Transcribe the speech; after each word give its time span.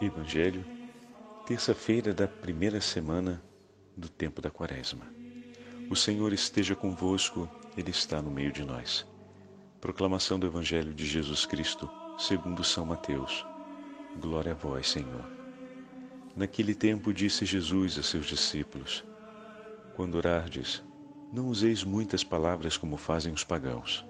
Evangelho, 0.00 0.64
terça-feira 1.44 2.14
da 2.14 2.28
primeira 2.28 2.80
semana 2.80 3.42
do 3.96 4.08
tempo 4.08 4.40
da 4.40 4.48
Quaresma. 4.48 5.04
O 5.90 5.96
Senhor 5.96 6.32
esteja 6.32 6.76
convosco, 6.76 7.48
Ele 7.76 7.90
está 7.90 8.22
no 8.22 8.30
meio 8.30 8.52
de 8.52 8.64
nós. 8.64 9.04
Proclamação 9.80 10.38
do 10.38 10.46
Evangelho 10.46 10.94
de 10.94 11.04
Jesus 11.04 11.44
Cristo, 11.44 11.90
segundo 12.16 12.62
São 12.62 12.86
Mateus. 12.86 13.44
Glória 14.20 14.52
a 14.52 14.54
vós, 14.54 14.88
Senhor. 14.88 15.28
Naquele 16.36 16.76
tempo 16.76 17.12
disse 17.12 17.44
Jesus 17.44 17.98
a 17.98 18.02
seus 18.04 18.26
discípulos: 18.26 19.04
Quando 19.96 20.14
orardes, 20.14 20.80
não 21.32 21.48
useis 21.48 21.82
muitas 21.82 22.22
palavras 22.22 22.76
como 22.76 22.96
fazem 22.96 23.32
os 23.32 23.42
pagãos. 23.42 24.06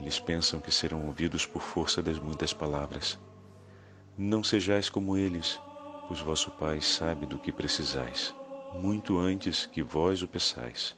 Eles 0.00 0.18
pensam 0.18 0.58
que 0.58 0.72
serão 0.72 1.06
ouvidos 1.06 1.46
por 1.46 1.62
força 1.62 2.02
das 2.02 2.18
muitas 2.18 2.52
palavras. 2.52 3.16
Não 4.20 4.42
sejais 4.42 4.90
como 4.90 5.16
eles, 5.16 5.60
pois 6.08 6.18
vosso 6.18 6.50
Pai 6.50 6.80
sabe 6.80 7.24
do 7.24 7.38
que 7.38 7.52
precisais, 7.52 8.34
muito 8.74 9.16
antes 9.16 9.64
que 9.64 9.80
vós 9.80 10.22
o 10.22 10.26
peçais. 10.26 10.96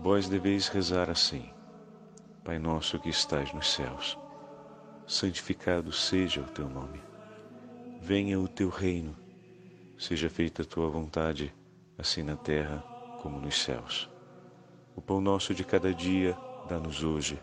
Vós 0.00 0.28
deveis 0.28 0.66
rezar 0.66 1.08
assim: 1.08 1.48
Pai 2.42 2.58
nosso 2.58 2.98
que 2.98 3.08
estais 3.08 3.54
nos 3.54 3.72
céus, 3.72 4.18
santificado 5.06 5.92
seja 5.92 6.40
o 6.40 6.50
teu 6.50 6.68
nome. 6.68 7.00
Venha 8.00 8.40
o 8.40 8.48
teu 8.48 8.68
reino, 8.68 9.16
seja 9.96 10.28
feita 10.28 10.62
a 10.62 10.66
tua 10.66 10.88
vontade, 10.88 11.54
assim 11.96 12.24
na 12.24 12.34
terra 12.34 12.78
como 13.22 13.40
nos 13.40 13.62
céus. 13.62 14.10
O 14.96 15.00
pão 15.00 15.20
nosso 15.20 15.54
de 15.54 15.62
cada 15.62 15.94
dia 15.94 16.36
dá-nos 16.68 17.04
hoje 17.04 17.38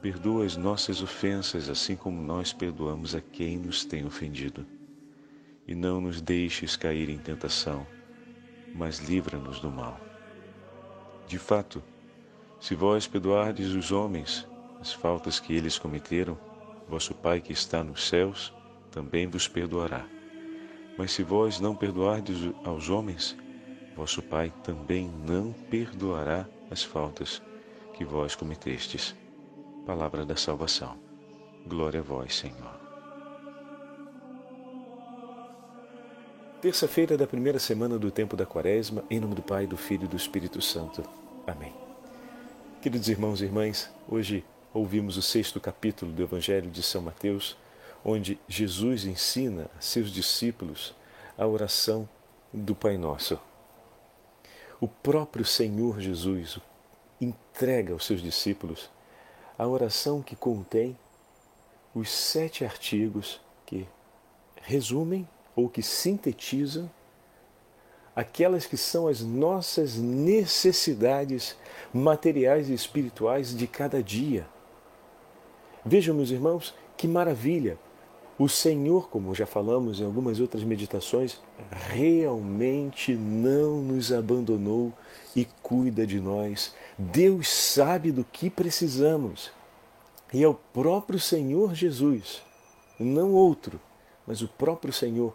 Perdoa 0.00 0.44
as 0.44 0.56
nossas 0.56 1.02
ofensas, 1.02 1.68
assim 1.68 1.96
como 1.96 2.22
nós 2.22 2.52
perdoamos 2.52 3.16
a 3.16 3.20
quem 3.20 3.58
nos 3.58 3.84
tem 3.84 4.06
ofendido. 4.06 4.64
E 5.66 5.74
não 5.74 6.00
nos 6.00 6.20
deixes 6.20 6.76
cair 6.76 7.08
em 7.08 7.18
tentação, 7.18 7.84
mas 8.72 9.00
livra-nos 9.00 9.58
do 9.58 9.68
mal. 9.68 9.98
De 11.26 11.36
fato, 11.36 11.82
se 12.60 12.76
vós 12.76 13.08
perdoardes 13.08 13.74
os 13.74 13.90
homens 13.90 14.46
as 14.80 14.92
faltas 14.92 15.40
que 15.40 15.52
eles 15.52 15.76
cometeram, 15.76 16.38
vosso 16.88 17.12
Pai 17.12 17.40
que 17.40 17.52
está 17.52 17.82
nos 17.82 18.06
céus 18.06 18.54
também 18.92 19.26
vos 19.26 19.48
perdoará. 19.48 20.06
Mas 20.96 21.10
se 21.10 21.24
vós 21.24 21.58
não 21.58 21.74
perdoardes 21.74 22.38
aos 22.64 22.88
homens, 22.88 23.36
vosso 23.96 24.22
Pai 24.22 24.52
também 24.62 25.10
não 25.26 25.52
perdoará 25.52 26.48
as 26.70 26.84
faltas 26.84 27.42
que 27.94 28.04
vós 28.04 28.36
cometestes 28.36 29.16
palavra 29.88 30.22
da 30.22 30.36
salvação. 30.36 30.98
Glória 31.66 32.00
a 32.00 32.02
vós, 32.02 32.36
Senhor. 32.36 32.78
Terça-feira 36.60 37.16
da 37.16 37.26
primeira 37.26 37.58
semana 37.58 37.98
do 37.98 38.10
tempo 38.10 38.36
da 38.36 38.44
Quaresma, 38.44 39.02
em 39.08 39.18
nome 39.18 39.34
do 39.34 39.40
Pai, 39.40 39.66
do 39.66 39.78
Filho 39.78 40.04
e 40.04 40.08
do 40.08 40.14
Espírito 40.14 40.60
Santo. 40.60 41.02
Amém. 41.46 41.72
Queridos 42.82 43.08
irmãos 43.08 43.40
e 43.40 43.46
irmãs, 43.46 43.90
hoje 44.06 44.44
ouvimos 44.74 45.16
o 45.16 45.22
sexto 45.22 45.58
capítulo 45.58 46.12
do 46.12 46.22
Evangelho 46.22 46.70
de 46.70 46.82
São 46.82 47.00
Mateus, 47.00 47.56
onde 48.04 48.38
Jesus 48.46 49.06
ensina 49.06 49.70
a 49.74 49.80
seus 49.80 50.10
discípulos 50.10 50.94
a 51.38 51.46
oração 51.46 52.06
do 52.52 52.74
Pai 52.74 52.98
Nosso. 52.98 53.40
O 54.82 54.86
próprio 54.86 55.46
Senhor 55.46 55.98
Jesus 55.98 56.58
entrega 57.18 57.94
aos 57.94 58.04
seus 58.04 58.20
discípulos 58.20 58.90
a 59.58 59.66
oração 59.66 60.22
que 60.22 60.36
contém 60.36 60.96
os 61.94 62.10
sete 62.10 62.64
artigos 62.64 63.40
que 63.66 63.86
resumem 64.62 65.28
ou 65.56 65.68
que 65.68 65.82
sintetizam 65.82 66.88
aquelas 68.14 68.66
que 68.66 68.76
são 68.76 69.08
as 69.08 69.20
nossas 69.20 69.96
necessidades 69.96 71.56
materiais 71.92 72.68
e 72.68 72.74
espirituais 72.74 73.56
de 73.56 73.66
cada 73.66 74.02
dia. 74.02 74.46
Vejam, 75.84 76.14
meus 76.14 76.30
irmãos, 76.30 76.74
que 76.96 77.06
maravilha! 77.06 77.78
O 78.38 78.48
Senhor, 78.48 79.08
como 79.08 79.34
já 79.34 79.46
falamos 79.46 80.00
em 80.00 80.04
algumas 80.04 80.38
outras 80.38 80.62
meditações, 80.62 81.40
realmente 81.70 83.14
não 83.14 83.82
nos 83.82 84.12
abandonou 84.12 84.92
e 85.34 85.44
cuida 85.60 86.06
de 86.06 86.20
nós. 86.20 86.72
Deus 86.96 87.48
sabe 87.48 88.12
do 88.12 88.24
que 88.24 88.48
precisamos. 88.48 89.50
E 90.32 90.42
é 90.42 90.48
o 90.48 90.54
próprio 90.54 91.18
Senhor 91.18 91.74
Jesus, 91.74 92.42
não 92.98 93.32
outro, 93.32 93.80
mas 94.26 94.42
o 94.42 94.48
próprio 94.48 94.92
Senhor, 94.92 95.34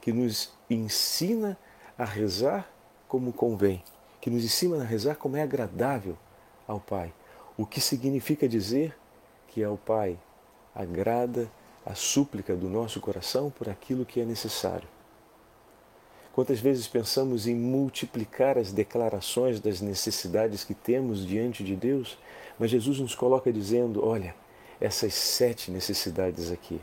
que 0.00 0.12
nos 0.12 0.52
ensina 0.68 1.58
a 1.96 2.04
rezar 2.04 2.70
como 3.08 3.32
convém, 3.32 3.82
que 4.20 4.28
nos 4.28 4.44
ensina 4.44 4.82
a 4.82 4.84
rezar 4.84 5.16
como 5.16 5.36
é 5.36 5.42
agradável 5.42 6.16
ao 6.68 6.78
Pai. 6.78 7.12
O 7.56 7.64
que 7.64 7.80
significa 7.80 8.48
dizer 8.48 8.94
que 9.48 9.64
ao 9.64 9.78
Pai 9.78 10.18
agrada 10.74 11.50
a 11.86 11.94
súplica 11.94 12.54
do 12.54 12.68
nosso 12.68 13.00
coração 13.00 13.50
por 13.50 13.68
aquilo 13.68 14.04
que 14.04 14.20
é 14.20 14.24
necessário. 14.24 14.88
Quantas 16.34 16.58
vezes 16.58 16.88
pensamos 16.88 17.46
em 17.46 17.54
multiplicar 17.54 18.58
as 18.58 18.72
declarações 18.72 19.60
das 19.60 19.80
necessidades 19.80 20.64
que 20.64 20.74
temos 20.74 21.24
diante 21.24 21.62
de 21.62 21.76
Deus, 21.76 22.18
mas 22.58 22.70
Jesus 22.70 23.00
nos 23.00 23.14
coloca 23.14 23.52
dizendo: 23.52 24.06
olha, 24.06 24.34
essas 24.80 25.14
sete 25.14 25.70
necessidades 25.70 26.50
aqui, 26.50 26.80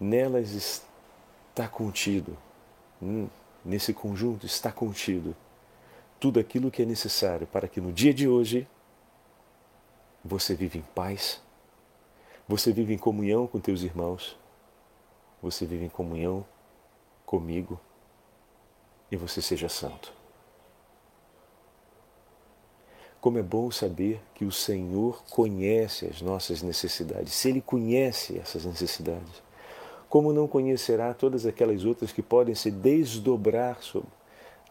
nelas 0.00 0.82
está 1.50 1.68
contido, 1.68 2.36
hum, 3.02 3.28
nesse 3.64 3.92
conjunto 3.92 4.46
está 4.46 4.70
contido 4.70 5.34
tudo 6.20 6.40
aquilo 6.40 6.70
que 6.70 6.82
é 6.82 6.84
necessário 6.84 7.46
para 7.46 7.68
que 7.68 7.80
no 7.80 7.92
dia 7.92 8.12
de 8.12 8.28
hoje 8.28 8.66
você 10.24 10.54
viva 10.54 10.76
em 10.76 10.84
paz, 10.94 11.40
você 12.48 12.72
vive 12.72 12.94
em 12.94 12.98
comunhão 12.98 13.46
com 13.46 13.60
teus 13.60 13.82
irmãos. 13.82 14.34
Você 15.42 15.66
vive 15.66 15.84
em 15.84 15.90
comunhão 15.90 16.46
comigo. 17.26 17.78
E 19.10 19.16
você 19.16 19.42
seja 19.42 19.68
santo. 19.68 20.17
Como 23.20 23.38
é 23.38 23.42
bom 23.42 23.70
saber 23.70 24.20
que 24.34 24.44
o 24.44 24.52
Senhor 24.52 25.22
conhece 25.30 26.06
as 26.06 26.22
nossas 26.22 26.62
necessidades. 26.62 27.32
Se 27.32 27.48
Ele 27.48 27.60
conhece 27.60 28.38
essas 28.38 28.64
necessidades, 28.64 29.42
como 30.08 30.32
não 30.32 30.46
conhecerá 30.46 31.12
todas 31.12 31.44
aquelas 31.44 31.84
outras 31.84 32.12
que 32.12 32.22
podem 32.22 32.54
se 32.54 32.70
desdobrar 32.70 33.82
sobre, 33.82 34.08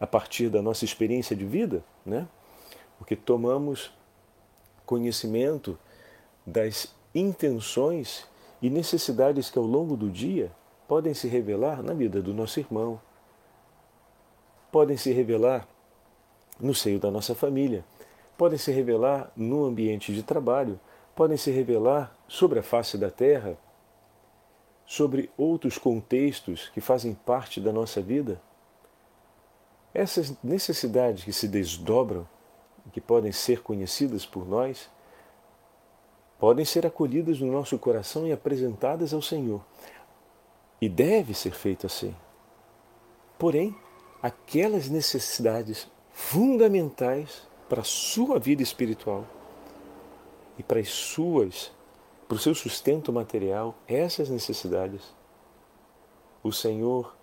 a 0.00 0.06
partir 0.06 0.48
da 0.48 0.62
nossa 0.62 0.84
experiência 0.84 1.36
de 1.36 1.44
vida, 1.44 1.84
né? 2.04 2.26
Porque 2.98 3.14
tomamos 3.14 3.92
conhecimento 4.84 5.78
das 6.44 6.92
intenções 7.14 8.26
e 8.60 8.70
necessidades 8.70 9.50
que 9.50 9.58
ao 9.58 9.64
longo 9.64 9.96
do 9.96 10.10
dia 10.10 10.50
podem 10.88 11.14
se 11.14 11.28
revelar 11.28 11.82
na 11.82 11.92
vida 11.92 12.22
do 12.22 12.32
nosso 12.32 12.58
irmão, 12.58 13.00
podem 14.72 14.96
se 14.96 15.12
revelar 15.12 15.68
no 16.58 16.74
seio 16.74 16.98
da 16.98 17.10
nossa 17.10 17.34
família, 17.34 17.84
podem 18.38 18.56
se 18.56 18.70
revelar 18.70 19.32
no 19.36 19.64
ambiente 19.64 20.14
de 20.14 20.22
trabalho, 20.22 20.78
podem 21.14 21.36
se 21.36 21.50
revelar 21.50 22.16
sobre 22.28 22.60
a 22.60 22.62
face 22.62 22.96
da 22.96 23.10
terra, 23.10 23.58
sobre 24.86 25.28
outros 25.36 25.76
contextos 25.76 26.68
que 26.68 26.80
fazem 26.80 27.14
parte 27.14 27.60
da 27.60 27.72
nossa 27.72 28.00
vida. 28.00 28.40
Essas 29.92 30.32
necessidades 30.40 31.24
que 31.24 31.32
se 31.32 31.48
desdobram, 31.48 32.26
que 32.92 33.00
podem 33.00 33.32
ser 33.32 33.60
conhecidas 33.60 34.24
por 34.24 34.48
nós, 34.48 34.88
podem 36.38 36.64
ser 36.64 36.86
acolhidas 36.86 37.40
no 37.40 37.50
nosso 37.50 37.76
coração 37.76 38.24
e 38.24 38.32
apresentadas 38.32 39.12
ao 39.12 39.20
Senhor. 39.20 39.60
E 40.80 40.88
deve 40.88 41.34
ser 41.34 41.50
feito 41.50 41.86
assim. 41.86 42.14
Porém, 43.36 43.74
aquelas 44.22 44.88
necessidades 44.88 45.90
fundamentais 46.12 47.47
para 47.68 47.82
a 47.82 47.84
sua 47.84 48.38
vida 48.38 48.62
espiritual 48.62 49.24
e 50.58 50.62
para 50.62 50.80
as 50.80 50.88
suas, 50.88 51.70
para 52.26 52.36
o 52.36 52.38
seu 52.38 52.54
sustento 52.54 53.12
material, 53.12 53.74
essas 53.86 54.28
necessidades, 54.30 55.14
o 56.42 56.52
Senhor 56.52 57.14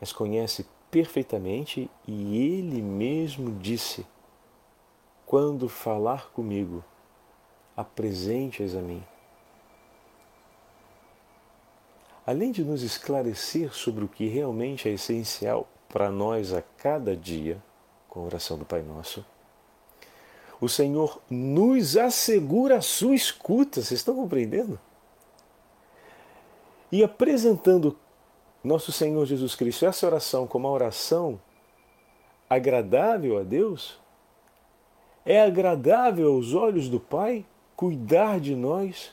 as 0.00 0.12
conhece 0.12 0.66
perfeitamente 0.90 1.90
e 2.06 2.36
Ele 2.36 2.80
mesmo 2.82 3.52
disse: 3.58 4.06
quando 5.24 5.68
falar 5.68 6.30
comigo, 6.30 6.84
apresente-as 7.76 8.74
a 8.74 8.80
mim. 8.80 9.02
Além 12.26 12.50
de 12.50 12.64
nos 12.64 12.82
esclarecer 12.82 13.72
sobre 13.72 14.04
o 14.04 14.08
que 14.08 14.26
realmente 14.26 14.88
é 14.88 14.92
essencial 14.92 15.68
para 15.88 16.10
nós 16.10 16.52
a 16.52 16.60
cada 16.60 17.16
dia, 17.16 17.62
com 18.08 18.20
a 18.20 18.24
oração 18.24 18.58
do 18.58 18.64
Pai 18.64 18.82
Nosso, 18.82 19.24
o 20.60 20.68
Senhor 20.68 21.20
nos 21.28 21.96
assegura 21.96 22.78
a 22.78 22.82
sua 22.82 23.14
escuta. 23.14 23.82
Vocês 23.82 24.00
estão 24.00 24.14
compreendendo? 24.14 24.78
E 26.90 27.02
apresentando 27.04 27.96
nosso 28.62 28.90
Senhor 28.90 29.24
Jesus 29.26 29.54
Cristo 29.54 29.86
essa 29.86 30.06
oração 30.06 30.46
como 30.46 30.66
uma 30.66 30.74
oração 30.74 31.40
agradável 32.48 33.38
a 33.38 33.42
Deus, 33.42 33.98
é 35.24 35.42
agradável 35.42 36.32
aos 36.32 36.54
olhos 36.54 36.88
do 36.88 37.00
Pai 37.00 37.44
cuidar 37.76 38.40
de 38.40 38.56
nós, 38.56 39.12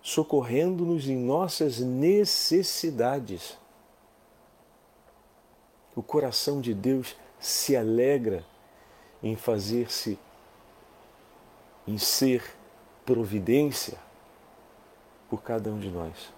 socorrendo-nos 0.00 1.08
em 1.08 1.16
nossas 1.16 1.80
necessidades. 1.80 3.58
O 5.96 6.02
coração 6.02 6.60
de 6.60 6.72
Deus 6.72 7.16
se 7.40 7.76
alegra 7.76 8.44
em 9.22 9.34
fazer-se, 9.34 10.18
em 11.88 11.96
ser 11.96 12.44
providência 13.06 13.96
por 15.30 15.42
cada 15.42 15.70
um 15.70 15.78
de 15.78 15.88
nós, 15.88 16.30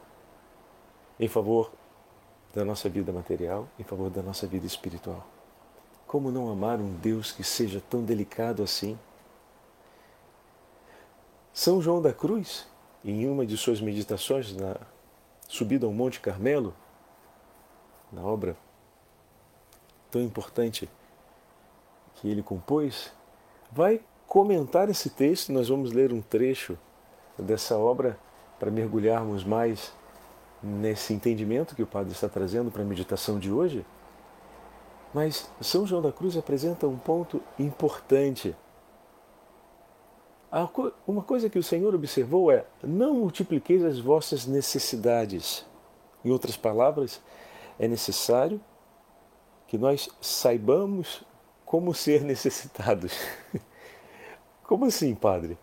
em 1.18 1.26
favor 1.26 1.72
da 2.54 2.64
nossa 2.64 2.88
vida 2.88 3.12
material, 3.12 3.66
em 3.76 3.82
favor 3.82 4.08
da 4.10 4.22
nossa 4.22 4.46
vida 4.46 4.64
espiritual. 4.64 5.26
Como 6.06 6.30
não 6.30 6.48
amar 6.52 6.78
um 6.78 6.94
Deus 6.94 7.32
que 7.32 7.42
seja 7.42 7.82
tão 7.90 8.04
delicado 8.04 8.62
assim? 8.62 8.96
São 11.52 11.82
João 11.82 12.00
da 12.00 12.12
Cruz, 12.12 12.68
em 13.04 13.28
uma 13.28 13.44
de 13.44 13.56
suas 13.56 13.80
meditações 13.80 14.54
na 14.54 14.76
subida 15.48 15.84
ao 15.84 15.92
Monte 15.92 16.20
Carmelo, 16.20 16.72
na 18.12 18.22
obra 18.22 18.56
tão 20.12 20.22
importante 20.22 20.88
que 22.14 22.28
ele 22.28 22.42
compôs, 22.42 23.12
vai 23.72 24.00
comentar 24.30 24.88
esse 24.88 25.10
texto. 25.10 25.52
Nós 25.52 25.68
vamos 25.68 25.90
ler 25.90 26.12
um 26.12 26.22
trecho 26.22 26.78
dessa 27.36 27.76
obra 27.76 28.16
para 28.60 28.70
mergulharmos 28.70 29.42
mais 29.42 29.92
nesse 30.62 31.12
entendimento 31.12 31.74
que 31.74 31.82
o 31.82 31.86
Padre 31.86 32.12
está 32.12 32.28
trazendo 32.28 32.70
para 32.70 32.82
a 32.82 32.84
meditação 32.84 33.40
de 33.40 33.50
hoje. 33.50 33.84
Mas 35.12 35.50
São 35.60 35.84
João 35.84 36.00
da 36.00 36.12
Cruz 36.12 36.36
apresenta 36.36 36.86
um 36.86 36.96
ponto 36.96 37.42
importante. 37.58 38.54
Uma 41.04 41.22
coisa 41.22 41.50
que 41.50 41.58
o 41.58 41.62
Senhor 41.62 41.92
observou 41.92 42.52
é: 42.52 42.64
não 42.84 43.14
multipliqueis 43.14 43.84
as 43.84 43.98
vossas 43.98 44.46
necessidades. 44.46 45.66
Em 46.24 46.30
outras 46.30 46.56
palavras, 46.56 47.20
é 47.80 47.88
necessário 47.88 48.60
que 49.66 49.76
nós 49.76 50.08
saibamos 50.20 51.24
como 51.64 51.92
ser 51.92 52.22
necessitados. 52.22 53.12
Como 54.70 54.84
assim, 54.84 55.16
Padre? 55.16 55.58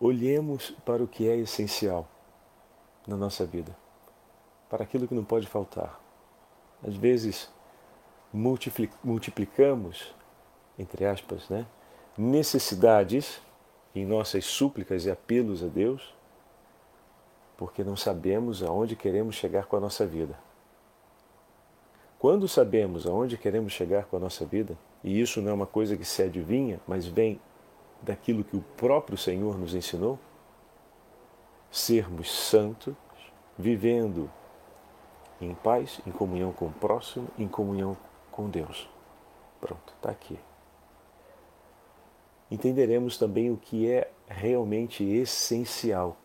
Olhemos 0.00 0.72
para 0.84 1.00
o 1.00 1.06
que 1.06 1.28
é 1.28 1.36
essencial 1.36 2.08
na 3.06 3.16
nossa 3.16 3.46
vida, 3.46 3.70
para 4.68 4.82
aquilo 4.82 5.06
que 5.06 5.14
não 5.14 5.22
pode 5.22 5.46
faltar. 5.46 6.00
Às 6.84 6.96
vezes, 6.96 7.48
multiplicamos, 9.04 10.12
entre 10.76 11.04
aspas, 11.04 11.48
né, 11.48 11.68
necessidades 12.18 13.40
em 13.94 14.04
nossas 14.04 14.44
súplicas 14.44 15.06
e 15.06 15.10
apelos 15.12 15.62
a 15.62 15.68
Deus, 15.68 16.12
porque 17.56 17.84
não 17.84 17.94
sabemos 17.94 18.60
aonde 18.60 18.96
queremos 18.96 19.36
chegar 19.36 19.66
com 19.66 19.76
a 19.76 19.80
nossa 19.80 20.04
vida. 20.04 20.36
Quando 22.18 22.48
sabemos 22.48 23.06
aonde 23.06 23.38
queremos 23.38 23.72
chegar 23.72 24.06
com 24.06 24.16
a 24.16 24.20
nossa 24.20 24.44
vida, 24.44 24.76
e 25.02 25.20
isso 25.20 25.40
não 25.40 25.50
é 25.50 25.54
uma 25.54 25.66
coisa 25.66 25.96
que 25.96 26.04
se 26.04 26.22
adivinha, 26.22 26.80
mas 26.86 27.06
vem 27.06 27.40
daquilo 28.02 28.44
que 28.44 28.56
o 28.56 28.64
próprio 28.76 29.16
Senhor 29.16 29.58
nos 29.58 29.74
ensinou, 29.74 30.18
sermos 31.70 32.30
santos, 32.30 32.94
vivendo 33.58 34.30
em 35.40 35.54
paz, 35.54 36.00
em 36.06 36.10
comunhão 36.10 36.52
com 36.52 36.66
o 36.66 36.72
próximo, 36.72 37.28
em 37.38 37.48
comunhão 37.48 37.96
com 38.30 38.48
Deus. 38.48 38.88
Pronto, 39.60 39.92
está 39.96 40.10
aqui. 40.10 40.38
Entenderemos 42.50 43.16
também 43.16 43.50
o 43.50 43.56
que 43.56 43.90
é 43.90 44.10
realmente 44.26 45.04
essencial. 45.04 46.16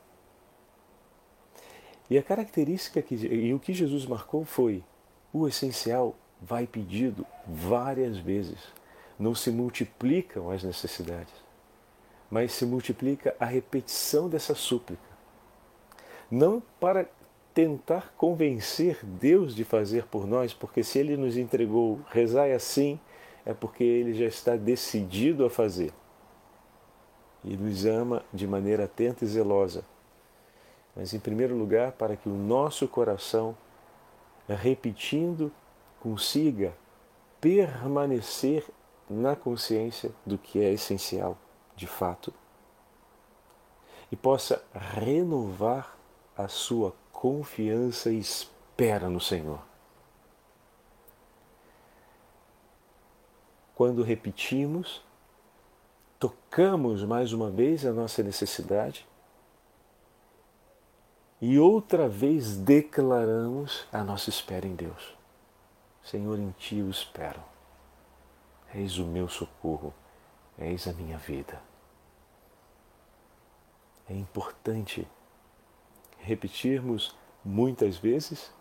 E 2.10 2.18
a 2.18 2.24
característica 2.24 3.02
que, 3.02 3.16
e 3.16 3.54
o 3.54 3.60
que 3.60 3.74
Jesus 3.74 4.06
marcou 4.06 4.44
foi: 4.44 4.84
o 5.32 5.48
essencial 5.48 6.16
vai 6.42 6.68
pedido 6.68 7.26
várias 7.48 8.18
vezes. 8.18 8.60
Não 9.18 9.34
se 9.34 9.50
multiplicam 9.50 10.52
as 10.52 10.64
necessidades, 10.64 11.34
mas 12.30 12.52
se 12.52 12.66
multiplica 12.66 13.36
a 13.40 13.46
repetição 13.46 14.28
dessa 14.28 14.54
súplica. 14.54 15.16
Não 16.30 16.62
para 16.80 17.08
tentar 17.54 18.14
convencer 18.18 19.00
Deus 19.02 19.56
de 19.56 19.64
fazer 19.64 20.06
por 20.08 20.28
nós, 20.28 20.54
porque 20.54 20.84
se 20.84 21.00
Ele 21.00 21.16
nos 21.16 21.38
entregou, 21.38 22.02
rezai 22.10 22.52
assim, 22.52 23.00
é 23.46 23.54
porque 23.54 23.84
Ele 23.84 24.14
já 24.14 24.26
está 24.26 24.58
decidido 24.58 25.46
a 25.46 25.50
fazer. 25.50 25.94
E 27.44 27.56
nos 27.56 27.86
ama 27.86 28.26
de 28.34 28.46
maneira 28.46 28.84
atenta 28.84 29.24
e 29.24 29.28
zelosa. 29.28 29.86
Mas, 30.96 31.14
em 31.14 31.20
primeiro 31.20 31.56
lugar, 31.56 31.94
para 31.94 32.18
que 32.18 32.28
o 32.28 32.34
nosso 32.34 32.88
coração, 32.88 33.56
repetindo, 34.50 35.52
consiga 36.06 36.78
permanecer 37.42 38.64
na 39.10 39.36
consciência 39.36 40.12
do 40.24 40.38
que 40.38 40.60
é 40.60 40.72
essencial, 40.72 41.36
de 41.76 41.88
fato, 41.88 42.32
e 44.12 44.16
possa 44.16 44.64
renovar 44.72 45.98
a 46.38 46.48
sua 46.48 46.94
confiança 47.12 48.12
e 48.12 48.20
espera 48.20 49.10
no 49.10 49.20
Senhor. 49.20 49.60
Quando 53.74 54.04
repetimos, 54.04 55.04
tocamos 56.20 57.04
mais 57.04 57.34
uma 57.34 57.50
vez 57.50 57.84
a 57.84 57.92
nossa 57.92 58.22
necessidade 58.22 59.08
e 61.42 61.58
outra 61.58 62.08
vez 62.08 62.56
declaramos 62.56 63.88
a 63.92 64.04
nossa 64.04 64.30
espera 64.30 64.68
em 64.68 64.76
Deus. 64.76 65.15
Senhor, 66.06 66.38
em 66.38 66.52
Ti 66.52 66.78
eu 66.78 66.90
espero. 66.90 67.42
Eis 68.74 69.00
o 69.00 69.06
meu 69.06 69.28
socorro, 69.28 69.94
eis 70.58 70.88
a 70.88 70.94
minha 70.94 71.18
vida. 71.18 71.60
É 74.08 74.14
importante 74.14 75.08
repetirmos 76.20 77.16
muitas 77.44 77.98
vezes 77.98 78.52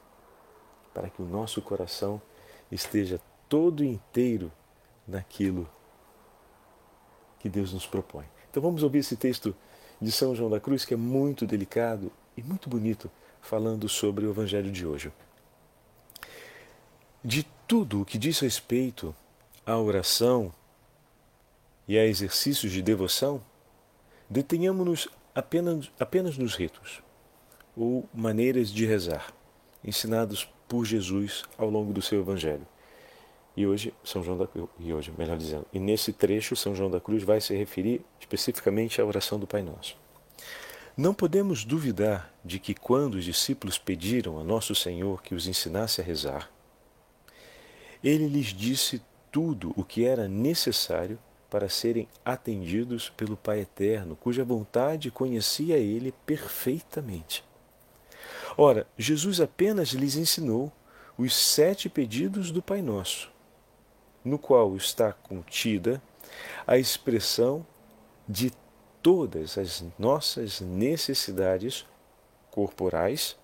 para 0.94 1.10
que 1.10 1.20
o 1.20 1.26
nosso 1.26 1.60
coração 1.60 2.20
esteja 2.72 3.20
todo 3.48 3.84
inteiro 3.84 4.50
naquilo 5.06 5.68
que 7.38 7.50
Deus 7.50 7.74
nos 7.74 7.86
propõe. 7.86 8.24
Então 8.50 8.62
vamos 8.62 8.82
ouvir 8.82 9.00
esse 9.00 9.16
texto 9.16 9.54
de 10.00 10.10
São 10.10 10.34
João 10.34 10.48
da 10.48 10.60
Cruz 10.60 10.84
que 10.86 10.94
é 10.94 10.96
muito 10.96 11.46
delicado 11.46 12.10
e 12.36 12.42
muito 12.42 12.70
bonito, 12.70 13.10
falando 13.40 13.86
sobre 13.86 14.24
o 14.24 14.30
Evangelho 14.30 14.72
de 14.72 14.86
hoje. 14.86 15.12
De 17.24 17.46
tudo 17.66 18.02
o 18.02 18.04
que 18.04 18.18
diz 18.18 18.38
respeito 18.40 19.16
à 19.64 19.78
oração 19.78 20.52
e 21.88 21.98
a 21.98 22.04
exercícios 22.04 22.70
de 22.70 22.82
devoção, 22.82 23.40
detenhamos-nos 24.28 25.08
apenas, 25.34 25.90
apenas 25.98 26.36
nos 26.36 26.54
ritos 26.54 27.02
ou 27.74 28.06
maneiras 28.12 28.70
de 28.70 28.84
rezar, 28.84 29.32
ensinados 29.82 30.46
por 30.68 30.84
Jesus 30.84 31.44
ao 31.56 31.70
longo 31.70 31.94
do 31.94 32.02
seu 32.02 32.20
evangelho. 32.20 32.66
E 33.56 33.66
hoje, 33.66 33.94
São 34.04 34.22
João 34.22 34.36
da 34.36 34.48
e 34.78 34.92
hoje, 34.92 35.10
melhor 35.16 35.38
dizendo, 35.38 35.64
e 35.72 35.80
nesse 35.80 36.12
trecho 36.12 36.54
São 36.54 36.74
João 36.74 36.90
da 36.90 37.00
Cruz 37.00 37.22
vai 37.22 37.40
se 37.40 37.56
referir 37.56 38.04
especificamente 38.20 39.00
à 39.00 39.04
oração 39.04 39.38
do 39.38 39.46
Pai 39.46 39.62
Nosso. 39.62 39.96
Não 40.94 41.14
podemos 41.14 41.64
duvidar 41.64 42.30
de 42.44 42.58
que 42.58 42.74
quando 42.74 43.14
os 43.14 43.24
discípulos 43.24 43.78
pediram 43.78 44.38
a 44.38 44.44
nosso 44.44 44.74
Senhor 44.74 45.22
que 45.22 45.34
os 45.34 45.46
ensinasse 45.46 46.02
a 46.02 46.04
rezar, 46.04 46.52
ele 48.04 48.28
lhes 48.28 48.48
disse 48.48 49.00
tudo 49.32 49.72
o 49.76 49.82
que 49.82 50.04
era 50.04 50.28
necessário 50.28 51.18
para 51.48 51.68
serem 51.68 52.06
atendidos 52.24 53.08
pelo 53.08 53.36
Pai 53.36 53.60
Eterno, 53.60 54.14
cuja 54.14 54.44
vontade 54.44 55.10
conhecia 55.10 55.78
ele 55.78 56.12
perfeitamente. 56.26 57.42
Ora, 58.56 58.86
Jesus 58.98 59.40
apenas 59.40 59.88
lhes 59.90 60.16
ensinou 60.16 60.70
os 61.16 61.34
sete 61.34 61.88
pedidos 61.88 62.50
do 62.50 62.60
Pai 62.60 62.82
Nosso, 62.82 63.30
no 64.24 64.38
qual 64.38 64.76
está 64.76 65.12
contida 65.12 66.02
a 66.66 66.76
expressão 66.76 67.66
de 68.28 68.52
todas 69.02 69.56
as 69.56 69.84
nossas 69.98 70.60
necessidades 70.60 71.86
corporais 72.50 73.36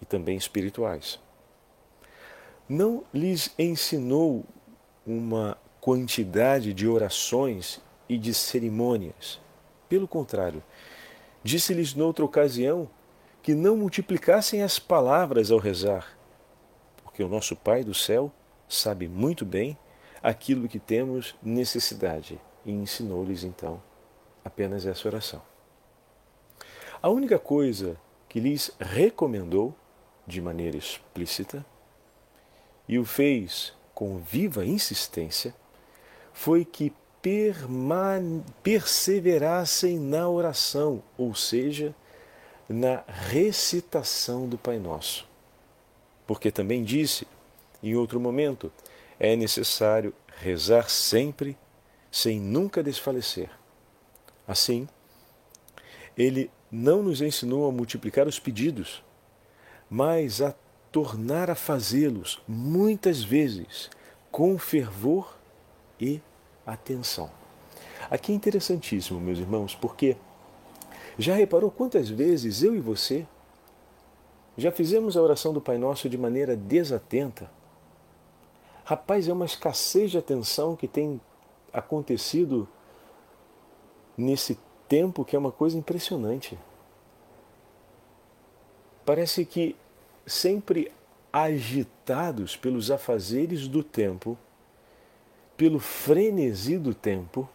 e 0.00 0.04
também 0.04 0.36
espirituais. 0.36 1.18
Não 2.68 3.02
lhes 3.14 3.50
ensinou 3.58 4.44
uma 5.06 5.56
quantidade 5.80 6.74
de 6.74 6.86
orações 6.86 7.80
e 8.08 8.18
de 8.18 8.34
cerimônias. 8.34 9.40
Pelo 9.88 10.06
contrário, 10.06 10.62
disse-lhes 11.42 11.94
noutra 11.94 12.24
ocasião 12.24 12.88
que 13.42 13.54
não 13.54 13.76
multiplicassem 13.76 14.62
as 14.62 14.78
palavras 14.78 15.50
ao 15.50 15.58
rezar, 15.58 16.18
porque 17.02 17.22
o 17.22 17.28
nosso 17.28 17.56
Pai 17.56 17.82
do 17.82 17.94
céu 17.94 18.30
sabe 18.68 19.08
muito 19.08 19.46
bem 19.46 19.78
aquilo 20.22 20.68
que 20.68 20.78
temos 20.78 21.34
necessidade 21.42 22.38
e 22.66 22.70
ensinou-lhes 22.70 23.44
então 23.44 23.82
apenas 24.44 24.84
essa 24.84 25.08
oração. 25.08 25.40
A 27.00 27.08
única 27.08 27.38
coisa 27.38 27.96
que 28.28 28.40
lhes 28.40 28.70
recomendou 28.78 29.74
de 30.26 30.42
maneira 30.42 30.76
explícita 30.76 31.64
e 32.88 32.98
o 32.98 33.04
fez 33.04 33.72
com 33.94 34.18
viva 34.18 34.64
insistência 34.64 35.54
foi 36.32 36.64
que 36.64 36.92
perseverassem 38.62 39.98
na 39.98 40.28
oração, 40.28 41.02
ou 41.16 41.34
seja, 41.34 41.94
na 42.68 43.02
recitação 43.06 44.48
do 44.48 44.56
Pai 44.56 44.78
Nosso. 44.78 45.28
Porque 46.26 46.50
também 46.50 46.82
disse, 46.84 47.26
em 47.82 47.94
outro 47.94 48.18
momento, 48.18 48.72
é 49.18 49.34
necessário 49.36 50.14
rezar 50.36 50.88
sempre, 50.88 51.56
sem 52.10 52.40
nunca 52.40 52.82
desfalecer. 52.82 53.50
Assim, 54.46 54.88
ele 56.16 56.50
não 56.70 57.02
nos 57.02 57.20
ensinou 57.20 57.68
a 57.68 57.72
multiplicar 57.72 58.26
os 58.26 58.38
pedidos, 58.38 59.02
mas 59.90 60.40
a 60.40 60.54
tornar 60.90 61.50
a 61.50 61.54
fazê-los 61.54 62.40
muitas 62.46 63.22
vezes 63.22 63.90
com 64.30 64.58
fervor 64.58 65.36
e 66.00 66.20
atenção. 66.66 67.30
Aqui 68.10 68.32
é 68.32 68.34
interessantíssimo, 68.34 69.20
meus 69.20 69.38
irmãos, 69.38 69.74
porque 69.74 70.16
já 71.18 71.34
reparou 71.34 71.70
quantas 71.70 72.08
vezes 72.08 72.62
eu 72.62 72.74
e 72.74 72.80
você 72.80 73.26
já 74.56 74.72
fizemos 74.72 75.16
a 75.16 75.22
oração 75.22 75.52
do 75.52 75.60
Pai 75.60 75.78
Nosso 75.78 76.08
de 76.08 76.18
maneira 76.18 76.56
desatenta? 76.56 77.50
Rapaz, 78.84 79.28
é 79.28 79.32
uma 79.32 79.44
escassez 79.44 80.10
de 80.10 80.18
atenção 80.18 80.74
que 80.74 80.88
tem 80.88 81.20
acontecido 81.72 82.68
nesse 84.16 84.58
tempo 84.88 85.24
que 85.24 85.36
é 85.36 85.38
uma 85.38 85.52
coisa 85.52 85.76
impressionante. 85.76 86.58
Parece 89.04 89.44
que 89.44 89.76
sempre 90.28 90.92
agitados 91.32 92.56
pelos 92.56 92.90
afazeres 92.90 93.66
do 93.66 93.82
tempo, 93.82 94.36
pelo 95.56 95.78
frenesi 95.78 96.78
do 96.78 96.94
tempo, 96.94 97.48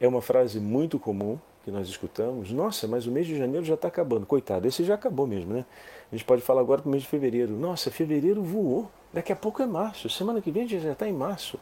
é 0.00 0.08
uma 0.08 0.20
frase 0.20 0.58
muito 0.58 0.98
comum 0.98 1.38
que 1.64 1.70
nós 1.70 1.88
escutamos. 1.88 2.50
Nossa, 2.50 2.86
mas 2.86 3.06
o 3.06 3.10
mês 3.10 3.26
de 3.26 3.38
janeiro 3.38 3.64
já 3.64 3.74
está 3.74 3.88
acabando. 3.88 4.26
Coitado, 4.26 4.66
esse 4.68 4.84
já 4.84 4.94
acabou 4.94 5.26
mesmo, 5.26 5.54
né? 5.54 5.64
A 6.10 6.14
gente 6.14 6.24
pode 6.24 6.42
falar 6.42 6.60
agora 6.60 6.82
para 6.82 6.88
o 6.88 6.90
mês 6.90 7.02
de 7.02 7.08
fevereiro. 7.08 7.54
Nossa, 7.54 7.90
fevereiro 7.90 8.42
voou. 8.42 8.90
Daqui 9.12 9.32
a 9.32 9.36
pouco 9.36 9.62
é 9.62 9.66
março. 9.66 10.10
Semana 10.10 10.40
que 10.40 10.50
vem 10.50 10.68
já 10.68 10.92
está 10.92 11.08
em 11.08 11.12
março. 11.12 11.58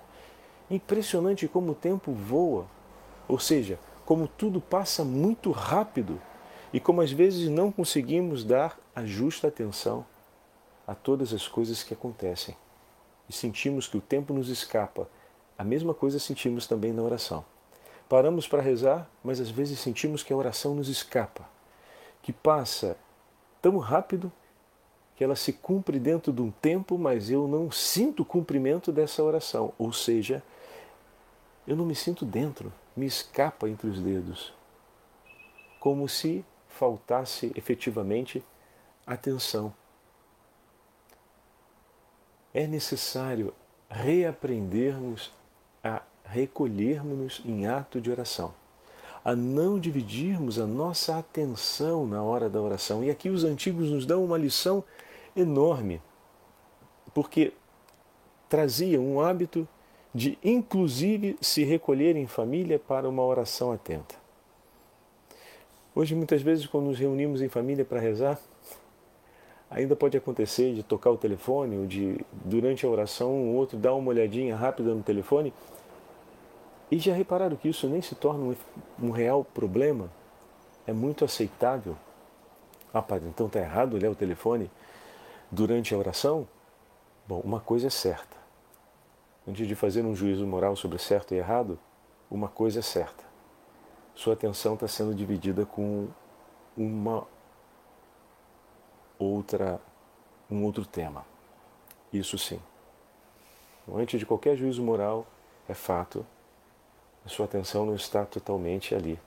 Impressionante 0.71 1.47
como 1.47 1.73
o 1.73 1.75
tempo 1.75 2.13
voa. 2.13 2.67
Ou 3.29 3.39
seja, 3.39 3.79
como 4.05 4.27
tudo 4.27 4.61
passa 4.61 5.05
muito 5.05 5.51
rápido 5.51 6.21
e 6.73 6.81
como 6.81 7.01
às 7.01 7.13
vezes 7.13 7.49
não 7.49 7.71
conseguimos 7.71 8.43
dar 8.45 8.79
a 8.95 9.05
justa 9.05 9.49
atenção 9.49 10.05
a 10.93 10.95
todas 10.95 11.33
as 11.33 11.49
coisas 11.49 11.83
que 11.83 11.95
acontecem. 11.95 12.55
E 13.29 13.33
sentimos 13.33 13.89
que 13.89 13.97
o 13.97 14.01
tempo 14.01 14.35
nos 14.35 14.49
escapa. 14.49 15.09
A 15.57 15.65
mesma 15.65 15.95
coisa 15.95 16.19
sentimos 16.19 16.67
também 16.67 16.93
na 16.93 17.03
oração. 17.03 17.45
Paramos 18.09 18.47
para 18.47 18.61
rezar, 18.61 19.09
mas 19.25 19.41
às 19.41 19.51
vezes 19.51 19.79
sentimos 19.79 20.23
que 20.23 20.33
a 20.33 20.37
oração 20.37 20.75
nos 20.75 20.89
escapa, 20.89 21.49
que 22.21 22.33
passa 22.33 22.97
tão 23.63 23.79
rápido 23.79 24.31
que 25.17 25.25
ela 25.25 25.35
se 25.35 25.53
cumpre 25.53 25.99
dentro 25.99 26.31
de 26.31 26.43
um 26.43 26.51
tempo, 26.51 26.99
mas 26.99 27.31
eu 27.31 27.49
não 27.49 27.71
sinto 27.71 28.23
o 28.23 28.27
cumprimento 28.27 28.93
dessa 28.93 29.23
oração. 29.23 29.73
Ou 29.79 29.93
seja, 29.93 30.43
eu 31.67 31.75
não 31.75 31.87
me 31.87 31.95
sinto 31.95 32.27
dentro, 32.27 32.71
me 32.95 33.07
escapa 33.07 33.69
entre 33.69 33.89
os 33.89 33.99
dedos. 33.99 34.53
Como 35.81 36.07
se 36.07 36.45
faltasse 36.69 37.51
efetivamente 37.55 38.45
atenção. 39.07 39.73
É 42.55 42.67
necessário 42.67 43.55
reaprendermos 43.89 45.33
a 45.83 46.03
recolhermos-nos 46.25 47.43
em 47.45 47.67
ato 47.67 48.01
de 48.01 48.11
oração, 48.11 48.55
a 49.25 49.35
não 49.37 49.79
dividirmos 49.79 50.59
a 50.59 50.67
nossa 50.67 51.19
atenção 51.19 52.07
na 52.07 52.23
hora 52.23 52.49
da 52.49 52.61
oração. 52.61 53.05
E 53.05 53.11
aqui 53.11 53.29
os 53.29 53.45
antigos 53.45 53.91
nos 53.91 54.07
dão 54.07 54.25
uma 54.25 54.39
lição 54.39 54.83
enorme, 55.37 56.01
porque 57.15 57.53
traziam 58.49 59.03
um 59.05 59.21
hábito 59.21 59.67
de, 60.15 60.39
inclusive, 60.45 61.37
se 61.41 61.65
recolher 61.65 62.17
em 62.17 62.27
família 62.27 62.79
para 62.79 63.09
uma 63.09 63.25
oração 63.25 63.73
atenta. 63.73 64.15
Hoje, 65.95 66.15
muitas 66.15 66.43
vezes, 66.43 66.67
quando 66.67 66.87
nos 66.87 66.99
reunimos 66.99 67.43
em 67.43 67.49
família 67.49 67.85
para 67.85 68.01
rezar, 68.01 68.39
ainda 69.75 69.97
pode 69.97 70.17
acontecer 70.17 70.75
de 70.75 70.83
tocar 70.83 71.11
o 71.11 71.17
telefone 71.17 71.79
ou 71.79 71.87
de, 71.87 72.21
durante 72.45 72.85
a 72.85 72.89
oração, 72.89 73.33
um 73.33 73.57
outro 73.57 73.79
dar 73.79 73.95
uma 73.95 74.11
olhadinha 74.11 74.55
rápida 74.55 74.95
no 74.95 75.03
telefone. 75.03 75.53
E 76.91 76.99
já 76.99 77.15
repararam 77.15 77.57
que 77.57 77.69
isso 77.69 77.89
nem 77.89 78.03
se 78.03 78.15
torna 78.15 78.45
um, 78.45 78.57
um 79.03 79.11
real 79.11 79.45
problema? 79.45 80.11
É 80.87 80.93
muito 80.93 81.25
aceitável. 81.25 81.97
Ah, 82.93 83.01
padre, 83.01 83.29
então 83.29 83.47
está 83.47 83.61
errado 83.61 83.95
olhar 83.95 84.11
o 84.11 84.15
telefone 84.15 84.71
durante 85.51 85.95
a 85.95 85.99
oração? 85.99 86.47
Bom, 87.27 87.41
uma 87.41 87.61
coisa 87.61 87.87
é 87.87 87.91
certa. 87.91 88.37
Antes 89.49 89.67
de 89.67 89.75
fazer 89.75 90.05
um 90.05 90.15
juízo 90.15 90.47
moral 90.47 90.77
sobre 90.77 90.99
certo 90.99 91.35
e 91.35 91.39
errado, 91.39 91.79
uma 92.31 92.49
coisa 92.49 92.81
é 92.81 92.83
certa. 92.83 93.25
Sua 94.15 94.35
atenção 94.35 94.75
está 94.75 94.87
sendo 94.87 95.15
dividida 95.15 95.65
com 95.65 96.09
uma 96.77 97.27
outra, 99.23 99.81
um 100.51 100.65
outro 100.65 100.85
tema. 100.85 101.25
Isso 102.13 102.37
sim. 102.37 102.61
Antes 103.95 104.21
de 104.21 104.27
qualquer 104.27 104.57
juízo 104.57 104.83
moral, 104.83 105.27
é 105.69 105.75
fato, 105.75 106.25
a 107.25 107.29
sua 107.29 107.47
atenção 107.47 107.87
não 107.87 107.95
está 107.95 108.25
totalmente 108.25 108.95
ali, 108.95 109.19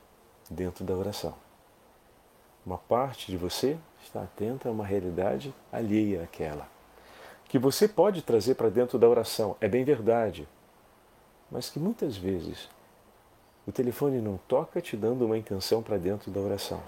dentro 0.49 0.83
da 0.83 0.93
oração. 0.93 1.33
Uma 2.65 2.77
parte 2.77 3.31
de 3.31 3.37
você 3.37 3.77
está 4.03 4.23
atenta 4.23 4.69
a 4.69 4.71
uma 4.71 4.85
realidade 4.85 5.53
alheia 5.71 6.23
àquela. 6.23 6.67
Que 7.47 7.59
você 7.59 7.87
pode 7.87 8.21
trazer 8.21 8.55
para 8.55 8.69
dentro 8.69 8.97
da 8.97 9.07
oração, 9.07 9.55
é 9.61 9.67
bem 9.67 9.83
verdade, 9.83 10.47
mas 11.49 11.69
que 11.69 11.79
muitas 11.79 12.17
vezes 12.17 12.69
o 13.67 13.71
telefone 13.71 14.19
não 14.19 14.37
toca 14.47 14.81
te 14.81 14.97
dando 14.97 15.25
uma 15.25 15.37
intenção 15.37 15.81
para 15.81 15.97
dentro 15.97 16.31
da 16.31 16.39
oração, 16.39 16.81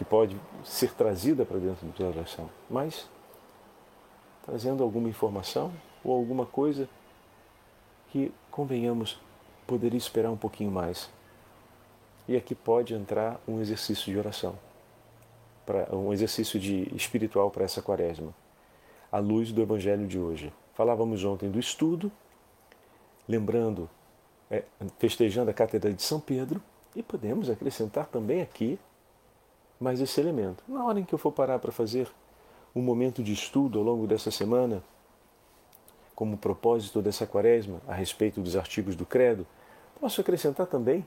que 0.00 0.04
pode 0.06 0.34
ser 0.64 0.94
trazida 0.94 1.44
para 1.44 1.58
dentro 1.58 1.86
da 1.86 2.06
oração, 2.06 2.48
mas 2.70 3.06
trazendo 4.46 4.82
alguma 4.82 5.10
informação 5.10 5.70
ou 6.02 6.16
alguma 6.16 6.46
coisa 6.46 6.88
que, 8.08 8.32
convenhamos, 8.50 9.20
poderia 9.66 9.98
esperar 9.98 10.30
um 10.30 10.38
pouquinho 10.38 10.70
mais. 10.70 11.10
E 12.26 12.34
aqui 12.34 12.54
pode 12.54 12.94
entrar 12.94 13.38
um 13.46 13.60
exercício 13.60 14.10
de 14.10 14.18
oração 14.18 14.58
um 15.92 16.12
exercício 16.14 16.58
de 16.58 16.88
espiritual 16.96 17.50
para 17.50 17.64
essa 17.64 17.82
quaresma, 17.82 18.34
à 19.12 19.18
luz 19.18 19.52
do 19.52 19.60
Evangelho 19.60 20.06
de 20.06 20.18
hoje. 20.18 20.50
Falávamos 20.74 21.24
ontem 21.24 21.50
do 21.50 21.60
estudo, 21.60 22.10
lembrando, 23.28 23.88
é, 24.50 24.64
festejando 24.98 25.50
a 25.50 25.54
Cátedra 25.54 25.92
de 25.92 26.02
São 26.02 26.18
Pedro, 26.18 26.60
e 26.96 27.02
podemos 27.02 27.50
acrescentar 27.50 28.06
também 28.06 28.40
aqui 28.40 28.80
mais 29.80 30.00
esse 30.00 30.20
elemento. 30.20 30.62
Na 30.68 30.84
hora 30.84 31.00
em 31.00 31.04
que 31.04 31.14
eu 31.14 31.18
for 31.18 31.32
parar 31.32 31.58
para 31.58 31.72
fazer 31.72 32.08
um 32.76 32.82
momento 32.82 33.22
de 33.22 33.32
estudo 33.32 33.78
ao 33.78 33.84
longo 33.84 34.06
dessa 34.06 34.30
semana, 34.30 34.84
como 36.14 36.36
propósito 36.36 37.00
dessa 37.00 37.26
quaresma, 37.26 37.80
a 37.88 37.94
respeito 37.94 38.42
dos 38.42 38.54
artigos 38.54 38.94
do 38.94 39.06
Credo, 39.06 39.46
posso 39.98 40.20
acrescentar 40.20 40.66
também 40.66 41.04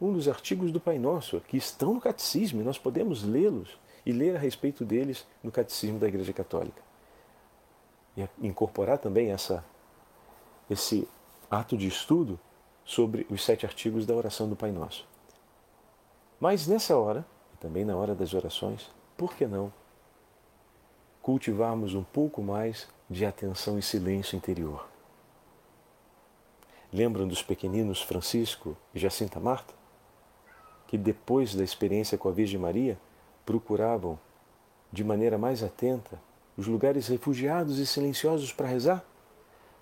um 0.00 0.12
dos 0.12 0.28
artigos 0.28 0.70
do 0.70 0.78
Pai 0.78 0.98
Nosso, 0.98 1.40
que 1.40 1.56
estão 1.56 1.94
no 1.94 2.00
Catecismo, 2.00 2.60
e 2.60 2.64
nós 2.64 2.78
podemos 2.78 3.22
lê-los 3.22 3.78
e 4.04 4.12
ler 4.12 4.36
a 4.36 4.38
respeito 4.38 4.84
deles 4.84 5.26
no 5.42 5.50
Catecismo 5.50 5.98
da 5.98 6.08
Igreja 6.08 6.32
Católica. 6.32 6.82
E 8.16 8.26
incorporar 8.46 8.98
também 8.98 9.30
essa, 9.30 9.64
esse 10.68 11.08
ato 11.50 11.76
de 11.76 11.86
estudo 11.86 12.38
sobre 12.84 13.26
os 13.30 13.44
sete 13.44 13.66
artigos 13.66 14.04
da 14.04 14.14
oração 14.14 14.48
do 14.48 14.56
Pai 14.56 14.72
Nosso. 14.72 15.06
Mas 16.38 16.66
nessa 16.66 16.96
hora, 16.96 17.26
também 17.60 17.84
na 17.84 17.94
hora 17.94 18.14
das 18.14 18.32
orações, 18.32 18.90
por 19.16 19.34
que 19.36 19.46
não 19.46 19.72
cultivarmos 21.20 21.94
um 21.94 22.02
pouco 22.02 22.42
mais 22.42 22.88
de 23.08 23.26
atenção 23.26 23.78
e 23.78 23.82
silêncio 23.82 24.34
interior? 24.34 24.88
Lembram 26.92 27.28
dos 27.28 27.42
pequeninos 27.42 28.02
Francisco 28.02 28.76
e 28.94 28.98
Jacinta 28.98 29.38
Marta? 29.38 29.74
Que 30.88 30.98
depois 30.98 31.54
da 31.54 31.62
experiência 31.62 32.18
com 32.18 32.28
a 32.28 32.32
Virgem 32.32 32.58
Maria, 32.58 32.98
procuravam 33.44 34.18
de 34.90 35.04
maneira 35.04 35.38
mais 35.38 35.62
atenta 35.62 36.20
os 36.56 36.66
lugares 36.66 37.06
refugiados 37.06 37.78
e 37.78 37.86
silenciosos 37.86 38.52
para 38.52 38.66
rezar? 38.66 39.04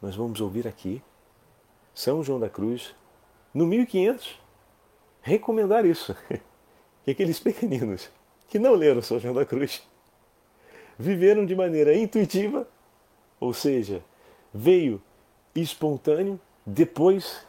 Nós 0.02 0.16
vamos 0.16 0.40
ouvir 0.40 0.66
aqui 0.66 1.02
São 1.94 2.23
João 2.23 2.38
da 2.38 2.50
Cruz, 2.50 2.94
no 3.54 3.66
1500, 3.66 4.38
recomendar 5.23 5.87
isso. 5.87 6.14
Que 7.08 7.12
aqueles 7.12 7.40
pequeninos 7.40 8.10
que 8.50 8.58
não 8.58 8.74
leram 8.74 9.00
São 9.00 9.18
João 9.18 9.32
da 9.32 9.46
Cruz. 9.46 9.82
Viveram 10.98 11.46
de 11.46 11.56
maneira 11.56 11.96
intuitiva, 11.96 12.68
ou 13.40 13.54
seja, 13.54 14.04
veio 14.52 15.00
espontâneo, 15.54 16.38
depois 16.66 17.46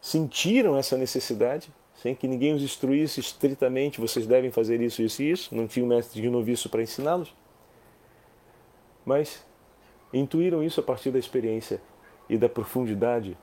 sentiram 0.00 0.74
essa 0.74 0.96
necessidade, 0.96 1.70
sem 1.96 2.14
que 2.14 2.26
ninguém 2.26 2.54
os 2.54 2.62
instruísse 2.62 3.20
estritamente, 3.20 4.00
vocês 4.00 4.26
devem 4.26 4.50
fazer 4.50 4.80
isso, 4.80 5.02
isso 5.02 5.22
e 5.22 5.32
isso, 5.32 5.54
não 5.54 5.68
tinha 5.68 5.84
um 5.84 5.88
mestre 5.88 6.22
de 6.22 6.30
noviço 6.30 6.70
para 6.70 6.80
ensiná-los, 6.80 7.34
mas 9.04 9.44
intuíram 10.14 10.64
isso 10.64 10.80
a 10.80 10.82
partir 10.82 11.10
da 11.10 11.18
experiência 11.18 11.78
e 12.26 12.38
da 12.38 12.48
profundidade 12.48 13.36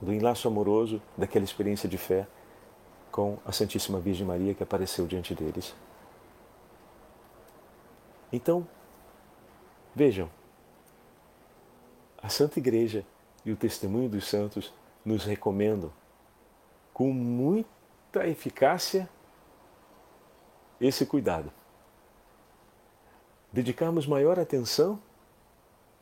do 0.00 0.10
enlaço 0.10 0.48
amoroso 0.48 1.02
daquela 1.18 1.44
experiência 1.44 1.86
de 1.86 1.98
fé 1.98 2.26
com 3.14 3.38
a 3.46 3.52
Santíssima 3.52 4.00
Virgem 4.00 4.26
Maria 4.26 4.54
que 4.54 4.62
apareceu 4.64 5.06
diante 5.06 5.36
deles. 5.36 5.72
Então, 8.32 8.66
vejam, 9.94 10.28
a 12.20 12.28
Santa 12.28 12.58
Igreja 12.58 13.06
e 13.44 13.52
o 13.52 13.56
testemunho 13.56 14.08
dos 14.08 14.26
santos 14.26 14.74
nos 15.04 15.24
recomendam 15.24 15.92
com 16.92 17.12
muita 17.12 18.26
eficácia 18.26 19.08
esse 20.80 21.06
cuidado. 21.06 21.52
Dedicarmos 23.52 24.08
maior 24.08 24.40
atenção, 24.40 25.00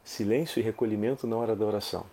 silêncio 0.02 0.61
e 0.61 0.62
recolhimento 0.62 1.26
na 1.26 1.37
hora 1.37 1.54
da 1.54 1.66
oração. 1.66 2.07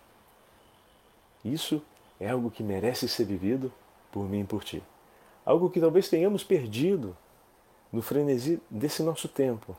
Isso 1.42 1.82
é 2.20 2.28
algo 2.28 2.50
que 2.50 2.62
merece 2.62 3.08
ser 3.08 3.24
vivido 3.24 3.72
por 4.10 4.28
mim 4.28 4.40
e 4.40 4.44
por 4.44 4.64
ti. 4.64 4.82
Algo 5.44 5.70
que 5.70 5.80
talvez 5.80 6.08
tenhamos 6.08 6.44
perdido 6.44 7.16
no 7.92 8.02
frenesi 8.02 8.60
desse 8.70 9.02
nosso 9.02 9.28
tempo, 9.28 9.76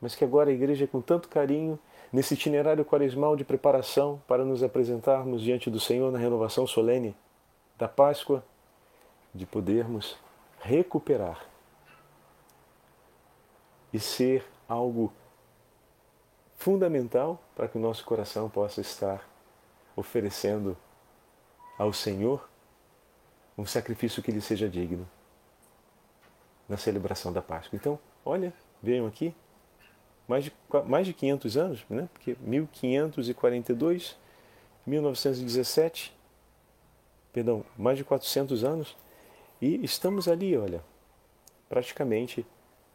mas 0.00 0.14
que 0.14 0.24
agora 0.24 0.50
a 0.50 0.52
igreja, 0.52 0.86
com 0.86 1.00
tanto 1.00 1.28
carinho, 1.28 1.78
nesse 2.12 2.34
itinerário 2.34 2.84
quaresmal 2.84 3.36
de 3.36 3.44
preparação 3.44 4.20
para 4.26 4.44
nos 4.44 4.62
apresentarmos 4.62 5.42
diante 5.42 5.70
do 5.70 5.78
Senhor 5.78 6.10
na 6.10 6.18
renovação 6.18 6.66
solene 6.66 7.14
da 7.78 7.88
Páscoa, 7.88 8.44
de 9.34 9.46
podermos 9.46 10.18
recuperar 10.60 11.46
e 13.92 14.00
ser 14.00 14.44
algo 14.68 15.12
fundamental 16.56 17.40
para 17.54 17.68
que 17.68 17.78
o 17.78 17.80
nosso 17.80 18.04
coração 18.04 18.50
possa 18.50 18.80
estar 18.80 19.26
oferecendo 19.96 20.76
ao 21.78 21.92
Senhor 21.92 22.49
um 23.56 23.66
sacrifício 23.66 24.22
que 24.22 24.30
lhe 24.30 24.40
seja 24.40 24.68
digno 24.68 25.08
na 26.68 26.76
celebração 26.76 27.32
da 27.32 27.42
Páscoa. 27.42 27.76
Então, 27.76 27.98
olha, 28.24 28.52
venham 28.82 29.06
aqui, 29.06 29.34
mais 30.28 30.44
de, 30.44 30.52
mais 30.86 31.06
de 31.06 31.12
500 31.12 31.56
anos, 31.56 31.84
né? 31.90 32.08
porque 32.12 32.36
1542, 32.40 34.16
1917, 34.86 36.16
perdão, 37.32 37.64
mais 37.76 37.98
de 37.98 38.04
400 38.04 38.62
anos, 38.64 38.96
e 39.60 39.84
estamos 39.84 40.28
ali, 40.28 40.56
olha, 40.56 40.82
praticamente 41.68 42.46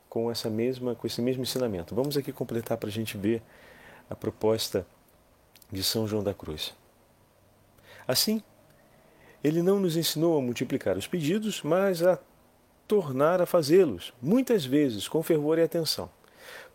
com 0.10 0.32
essa 0.32 0.50
mesma, 0.50 0.96
com 0.96 1.06
esse 1.06 1.22
mesmo 1.22 1.44
ensinamento. 1.44 1.94
Vamos 1.94 2.16
aqui 2.16 2.32
completar 2.32 2.78
para 2.78 2.88
a 2.88 2.92
gente 2.92 3.18
ver 3.18 3.44
a 4.10 4.16
proposta 4.16 4.88
de 5.70 5.84
São 5.84 6.08
João 6.08 6.24
da 6.24 6.34
Cruz. 6.34 6.74
Assim, 8.08 8.42
ele 9.46 9.62
não 9.62 9.80
nos 9.80 9.96
ensinou 9.96 10.40
a 10.40 10.42
multiplicar 10.42 10.98
os 10.98 11.06
pedidos, 11.06 11.62
mas 11.62 12.02
a 12.02 12.18
tornar 12.88 13.40
a 13.40 13.46
fazê-los, 13.46 14.12
muitas 14.20 14.66
vezes 14.66 15.08
com 15.08 15.22
fervor 15.22 15.60
e 15.60 15.62
atenção. 15.62 16.10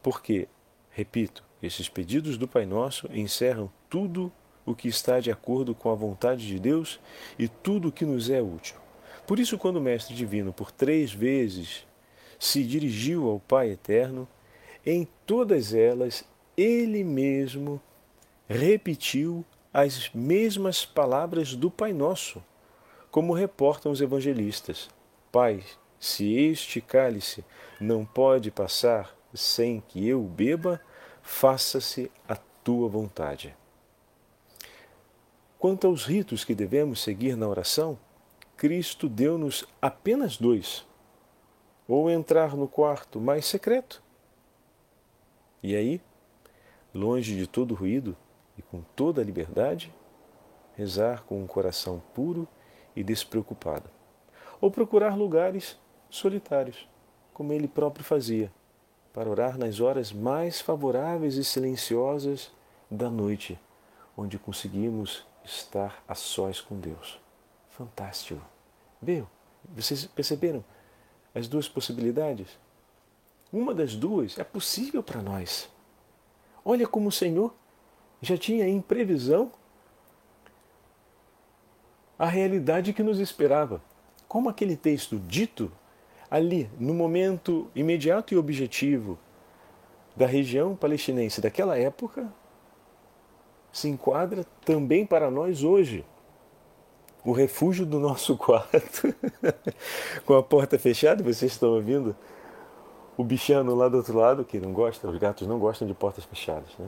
Porque, 0.01 0.47
repito, 0.91 1.43
esses 1.61 1.89
pedidos 1.89 2.39
do 2.39 2.47
Pai 2.47 2.65
Nosso 2.67 3.11
encerram 3.13 3.69
tudo 3.89 4.33
o 4.65 4.73
que 4.73 4.87
está 4.87 5.19
de 5.19 5.33
acordo 5.33 5.75
com 5.75 5.91
a 5.91 5.97
vontade 5.97 6.47
de 6.47 6.61
Deus 6.61 7.01
e 7.37 7.49
tudo 7.49 7.89
o 7.89 7.93
que 7.93 8.05
nos 8.05 8.31
é 8.31 8.41
útil. 8.41 8.77
Por 9.27 9.41
isso, 9.41 9.59
quando 9.59 9.79
o 9.79 9.81
Mestre 9.81 10.15
Divino, 10.15 10.53
por 10.53 10.71
três 10.71 11.13
vezes, 11.13 11.85
se 12.39 12.63
dirigiu 12.63 13.29
ao 13.29 13.41
Pai 13.41 13.71
Eterno, 13.71 14.29
em 14.87 15.09
todas 15.27 15.75
elas 15.75 16.25
ele 16.57 17.03
mesmo 17.03 17.83
repetiu 18.49 19.45
as 19.75 20.09
mesmas 20.15 20.85
palavras 20.85 21.57
do 21.57 21.69
Pai 21.69 21.93
Nosso, 21.93 22.41
como 23.11 23.33
reportam 23.33 23.91
os 23.91 24.01
evangelistas: 24.01 24.89
Pai, 25.33 25.63
se 25.99 26.35
este 26.35 26.81
cálice 26.81 27.45
não 27.81 28.05
pode 28.05 28.51
passar 28.51 29.17
sem 29.35 29.81
que 29.81 30.07
eu 30.07 30.23
beba, 30.23 30.81
faça-se 31.23 32.11
a 32.29 32.37
tua 32.37 32.89
vontade. 32.89 33.55
Quanto 35.59 35.87
aos 35.87 36.05
ritos 36.07 36.45
que 36.45 36.55
devemos 36.55 37.03
seguir 37.03 37.37
na 37.37 37.47
oração, 37.47 37.99
Cristo 38.57 39.09
deu-nos 39.09 39.65
apenas 39.81 40.37
dois: 40.37 40.87
ou 41.87 42.11
entrar 42.11 42.57
no 42.57 42.67
quarto 42.67 43.21
mais 43.21 43.47
secreto. 43.47 44.03
E 45.63 45.77
aí, 45.77 46.01
longe 46.95 47.37
de 47.37 47.47
todo 47.47 47.75
ruído, 47.75 48.17
e 48.57 48.63
com 48.63 48.81
toda 48.97 49.21
a 49.21 49.25
liberdade, 49.25 49.93
rezar 50.75 51.25
com 51.25 51.43
um 51.43 51.47
coração 51.47 52.03
puro 52.15 52.49
e 52.95 53.03
despreocupado. 53.03 53.89
Ou 54.61 54.71
procurar 54.71 55.17
lugares 55.17 55.79
solitários, 56.09 56.89
como 57.33 57.53
ele 57.53 57.69
próprio 57.69 58.05
fazia, 58.05 58.53
para 59.13 59.29
orar 59.29 59.59
nas 59.59 59.81
horas 59.81 60.13
mais 60.13 60.61
favoráveis 60.61 61.37
e 61.37 61.45
silenciosas 61.45 62.53
da 62.91 63.11
noite, 63.11 63.59
onde 64.17 64.39
conseguimos 64.39 65.27
estar 65.45 66.03
a 66.07 66.15
sós 66.15 66.61
com 66.61 66.79
Deus. 66.79 67.21
Fantástico! 67.71 68.41
Viu? 69.01 69.27
Vocês 69.75 70.05
perceberam 70.07 70.65
as 71.35 71.49
duas 71.49 71.69
possibilidades? 71.69 72.59
Uma 73.53 73.75
das 73.75 73.97
duas 73.97 74.39
é 74.39 74.45
possível 74.45 75.03
para 75.03 75.23
nós. 75.23 75.69
Olha 76.65 76.87
como 76.87 77.09
o 77.09 77.13
Senhor 77.13 77.55
já 78.21 78.37
tinha 78.37 78.69
em 78.69 78.81
previsão 78.81 79.51
a 82.21 82.27
realidade 82.27 82.93
que 82.93 83.03
nos 83.03 83.19
esperava. 83.19 83.81
Como 84.29 84.51
aquele 84.51 84.77
texto 84.77 85.19
dito 85.19 85.73
ali, 86.31 86.71
no 86.79 86.93
momento 86.93 87.71
imediato 87.75 88.35
e 88.35 88.37
objetivo 88.37 89.19
da 90.15 90.27
região 90.27 90.77
palestinense 90.77 91.41
daquela 91.41 91.79
época, 91.79 92.31
se 93.73 93.89
enquadra 93.89 94.45
também 94.67 95.07
para 95.07 95.31
nós 95.31 95.65
hoje. 95.65 96.05
O 97.25 97.33
refúgio 97.33 97.87
do 97.87 97.99
nosso 97.99 98.37
quarto, 98.39 99.15
com 100.27 100.35
a 100.35 100.43
porta 100.43 100.79
fechada, 100.79 101.25
vocês 101.25 101.53
estão 101.53 101.71
ouvindo 101.71 102.15
o 103.17 103.25
bichano 103.25 103.75
lá 103.75 103.89
do 103.89 103.97
outro 103.97 104.19
lado, 104.19 104.45
que 104.45 104.61
não 104.61 104.75
gosta, 104.75 105.09
os 105.09 105.17
gatos 105.17 105.49
não 105.49 105.59
gostam 105.59 105.89
de 105.89 105.95
portas 105.95 106.25
fechadas. 106.25 106.69
Né? 106.79 106.87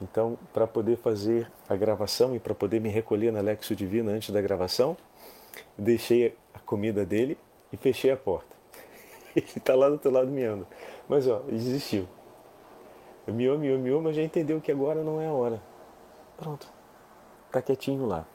Então, 0.00 0.38
para 0.52 0.66
poder 0.66 0.96
fazer 0.96 1.50
a 1.68 1.76
gravação 1.76 2.34
e 2.34 2.38
para 2.38 2.54
poder 2.54 2.80
me 2.80 2.88
recolher 2.88 3.30
na 3.30 3.40
Lexo 3.40 3.76
Divina 3.76 4.12
antes 4.12 4.30
da 4.30 4.40
gravação, 4.40 4.96
deixei 5.76 6.34
a 6.54 6.58
comida 6.58 7.04
dele 7.04 7.36
e 7.70 7.76
fechei 7.76 8.10
a 8.10 8.16
porta. 8.16 8.56
Ele 9.36 9.46
está 9.56 9.74
lá 9.74 9.88
do 9.88 9.92
outro 9.92 10.10
lado 10.10 10.28
miando. 10.28 10.66
Mas 11.08 11.28
ó, 11.28 11.40
desistiu. 11.40 12.08
Miou, 13.26 13.58
miou, 13.58 13.78
miou, 13.78 14.00
mas 14.00 14.16
já 14.16 14.22
entendeu 14.22 14.60
que 14.60 14.72
agora 14.72 15.04
não 15.04 15.20
é 15.20 15.26
a 15.26 15.32
hora. 15.32 15.62
Pronto. 16.36 16.66
Está 17.46 17.60
quietinho 17.60 18.06
lá. 18.06 18.26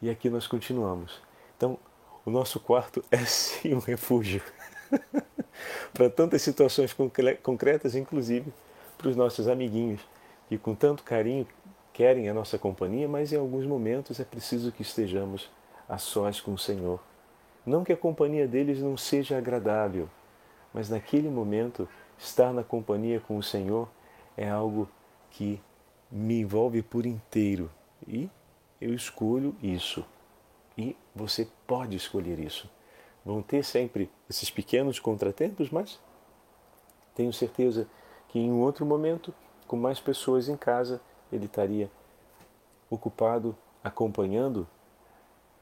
E 0.00 0.08
aqui 0.08 0.30
nós 0.30 0.46
continuamos. 0.46 1.20
Então, 1.56 1.78
o 2.24 2.30
nosso 2.30 2.58
quarto 2.58 3.04
é 3.10 3.18
sim 3.18 3.74
um 3.74 3.78
refúgio. 3.78 4.42
para 5.92 6.08
tantas 6.08 6.42
situações 6.42 6.94
concretas, 7.42 7.94
inclusive 7.94 8.52
para 9.02 9.10
os 9.10 9.16
nossos 9.16 9.48
amiguinhos 9.48 10.00
que 10.48 10.56
com 10.56 10.74
tanto 10.76 11.02
carinho 11.02 11.46
querem 11.92 12.28
a 12.28 12.34
nossa 12.34 12.56
companhia, 12.56 13.08
mas 13.08 13.32
em 13.32 13.36
alguns 13.36 13.66
momentos 13.66 14.20
é 14.20 14.24
preciso 14.24 14.70
que 14.70 14.82
estejamos 14.82 15.50
a 15.88 15.98
sós 15.98 16.40
com 16.40 16.54
o 16.54 16.58
Senhor. 16.58 17.00
Não 17.66 17.84
que 17.84 17.92
a 17.92 17.96
companhia 17.96 18.46
deles 18.46 18.80
não 18.80 18.96
seja 18.96 19.36
agradável, 19.36 20.08
mas 20.72 20.88
naquele 20.88 21.28
momento 21.28 21.88
estar 22.16 22.52
na 22.52 22.62
companhia 22.62 23.20
com 23.20 23.36
o 23.36 23.42
Senhor 23.42 23.88
é 24.36 24.48
algo 24.48 24.88
que 25.30 25.60
me 26.10 26.40
envolve 26.40 26.80
por 26.80 27.04
inteiro 27.04 27.70
e 28.06 28.30
eu 28.80 28.94
escolho 28.94 29.54
isso. 29.62 30.04
E 30.78 30.96
você 31.14 31.48
pode 31.66 31.96
escolher 31.96 32.38
isso. 32.38 32.70
Vão 33.24 33.42
ter 33.42 33.64
sempre 33.64 34.10
esses 34.30 34.50
pequenos 34.50 34.98
contratempos, 34.98 35.70
mas 35.70 36.00
tenho 37.14 37.32
certeza 37.32 37.86
que 38.32 38.38
em 38.38 38.50
um 38.50 38.60
outro 38.60 38.86
momento, 38.86 39.32
com 39.68 39.76
mais 39.76 40.00
pessoas 40.00 40.48
em 40.48 40.56
casa, 40.56 41.02
ele 41.30 41.44
estaria 41.44 41.90
ocupado 42.88 43.54
acompanhando 43.84 44.66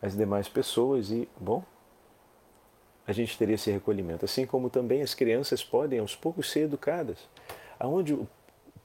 as 0.00 0.16
demais 0.16 0.48
pessoas 0.48 1.10
e, 1.10 1.28
bom, 1.38 1.64
a 3.04 3.12
gente 3.12 3.36
teria 3.36 3.56
esse 3.56 3.72
recolhimento. 3.72 4.24
Assim 4.24 4.46
como 4.46 4.70
também 4.70 5.02
as 5.02 5.14
crianças 5.14 5.64
podem 5.64 5.98
aos 5.98 6.14
poucos 6.14 6.48
ser 6.48 6.60
educadas, 6.60 7.18
aonde 7.76 8.14
o 8.14 8.28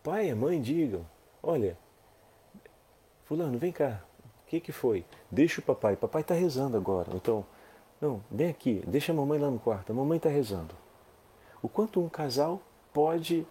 pai 0.02 0.30
e 0.30 0.32
a 0.32 0.36
mãe 0.36 0.60
digam: 0.60 1.06
Olha, 1.44 1.78
Fulano, 3.26 3.60
vem 3.60 3.72
cá, 3.72 4.02
o 4.44 4.48
que, 4.48 4.60
que 4.60 4.72
foi? 4.72 5.06
Deixa 5.30 5.62
o 5.62 5.64
papai, 5.64 5.96
papai 5.96 6.22
está 6.22 6.34
rezando 6.34 6.76
agora. 6.76 7.12
Então, 7.14 7.46
não, 8.02 8.20
vem 8.32 8.50
aqui, 8.50 8.84
deixa 8.88 9.12
a 9.12 9.16
mamãe 9.16 9.38
lá 9.38 9.52
no 9.52 9.60
quarto, 9.60 9.92
a 9.92 9.96
mamãe 9.96 10.18
está 10.18 10.30
rezando. 10.30 10.74
O 11.62 11.70
quanto 11.70 12.02
um 12.02 12.10
casal 12.10 12.60
pode 12.92 13.46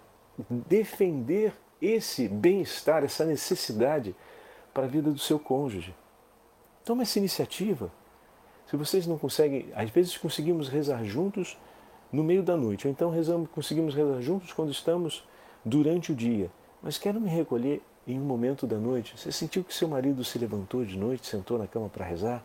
defender 0.48 1.52
esse 1.80 2.28
bem-estar, 2.28 3.04
essa 3.04 3.24
necessidade 3.24 4.14
para 4.72 4.84
a 4.84 4.88
vida 4.88 5.10
do 5.10 5.18
seu 5.18 5.38
cônjuge. 5.38 5.94
Toma 6.84 7.02
essa 7.02 7.18
iniciativa. 7.18 7.92
Se 8.66 8.76
vocês 8.76 9.06
não 9.06 9.18
conseguem, 9.18 9.68
às 9.74 9.90
vezes 9.90 10.16
conseguimos 10.16 10.68
rezar 10.68 11.04
juntos 11.04 11.56
no 12.10 12.24
meio 12.24 12.42
da 12.42 12.56
noite, 12.56 12.86
ou 12.86 12.90
então 12.90 13.10
rezamos, 13.10 13.48
conseguimos 13.50 13.94
rezar 13.94 14.20
juntos 14.20 14.52
quando 14.52 14.70
estamos 14.70 15.26
durante 15.64 16.12
o 16.12 16.14
dia. 16.14 16.50
Mas 16.82 16.98
quero 16.98 17.20
me 17.20 17.28
recolher 17.28 17.82
em 18.06 18.18
um 18.18 18.24
momento 18.24 18.66
da 18.66 18.76
noite. 18.76 19.18
Você 19.18 19.32
sentiu 19.32 19.64
que 19.64 19.74
seu 19.74 19.88
marido 19.88 20.24
se 20.24 20.38
levantou 20.38 20.84
de 20.84 20.96
noite, 20.98 21.26
sentou 21.26 21.58
na 21.58 21.66
cama 21.66 21.88
para 21.88 22.04
rezar? 22.04 22.44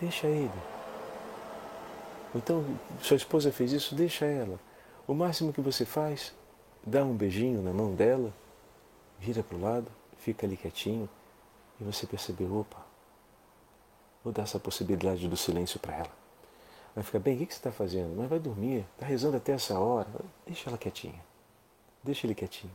Deixa 0.00 0.26
ele. 0.26 0.50
Então, 2.34 2.64
sua 3.00 3.16
esposa 3.16 3.50
fez 3.50 3.72
isso, 3.72 3.94
deixa 3.94 4.26
ela. 4.26 4.60
O 5.08 5.14
máximo 5.14 5.54
que 5.54 5.60
você 5.62 5.86
faz, 5.86 6.34
dá 6.86 7.02
um 7.02 7.16
beijinho 7.16 7.62
na 7.62 7.72
mão 7.72 7.94
dela, 7.94 8.30
vira 9.18 9.42
para 9.42 9.56
o 9.56 9.60
lado, 9.60 9.90
fica 10.18 10.44
ali 10.44 10.54
quietinho 10.54 11.08
e 11.80 11.84
você 11.84 12.06
percebeu, 12.06 12.54
opa, 12.54 12.76
vou 14.22 14.34
dar 14.34 14.42
essa 14.42 14.60
possibilidade 14.60 15.26
do 15.26 15.34
silêncio 15.34 15.80
para 15.80 15.96
ela. 15.96 16.10
Vai 16.94 17.02
ficar 17.02 17.20
bem, 17.20 17.36
o 17.36 17.38
que 17.38 17.54
você 17.54 17.58
está 17.58 17.72
fazendo? 17.72 18.14
Mas 18.18 18.28
vai 18.28 18.38
dormir, 18.38 18.84
está 18.92 19.06
rezando 19.06 19.38
até 19.38 19.52
essa 19.52 19.78
hora. 19.80 20.08
Deixa 20.46 20.68
ela 20.68 20.76
quietinha. 20.76 21.24
Deixa 22.04 22.26
ele 22.26 22.34
quietinho. 22.34 22.72